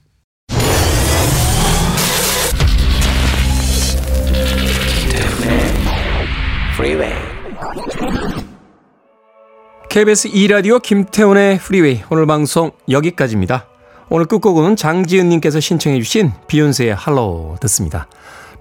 [9.92, 13.68] KBS 2라디오 김태훈의 프리웨이 오늘 방송 여기까지입니다.
[14.08, 18.08] 오늘 끝곡은 장지은님께서 신청해 주신 비욘세의 Halo 듣습니다.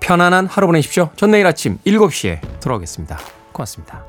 [0.00, 1.10] 편안한 하루 보내십시오.
[1.14, 3.20] 전 내일 아침 7시에 돌아오겠습니다.
[3.52, 4.04] 고맙습니다.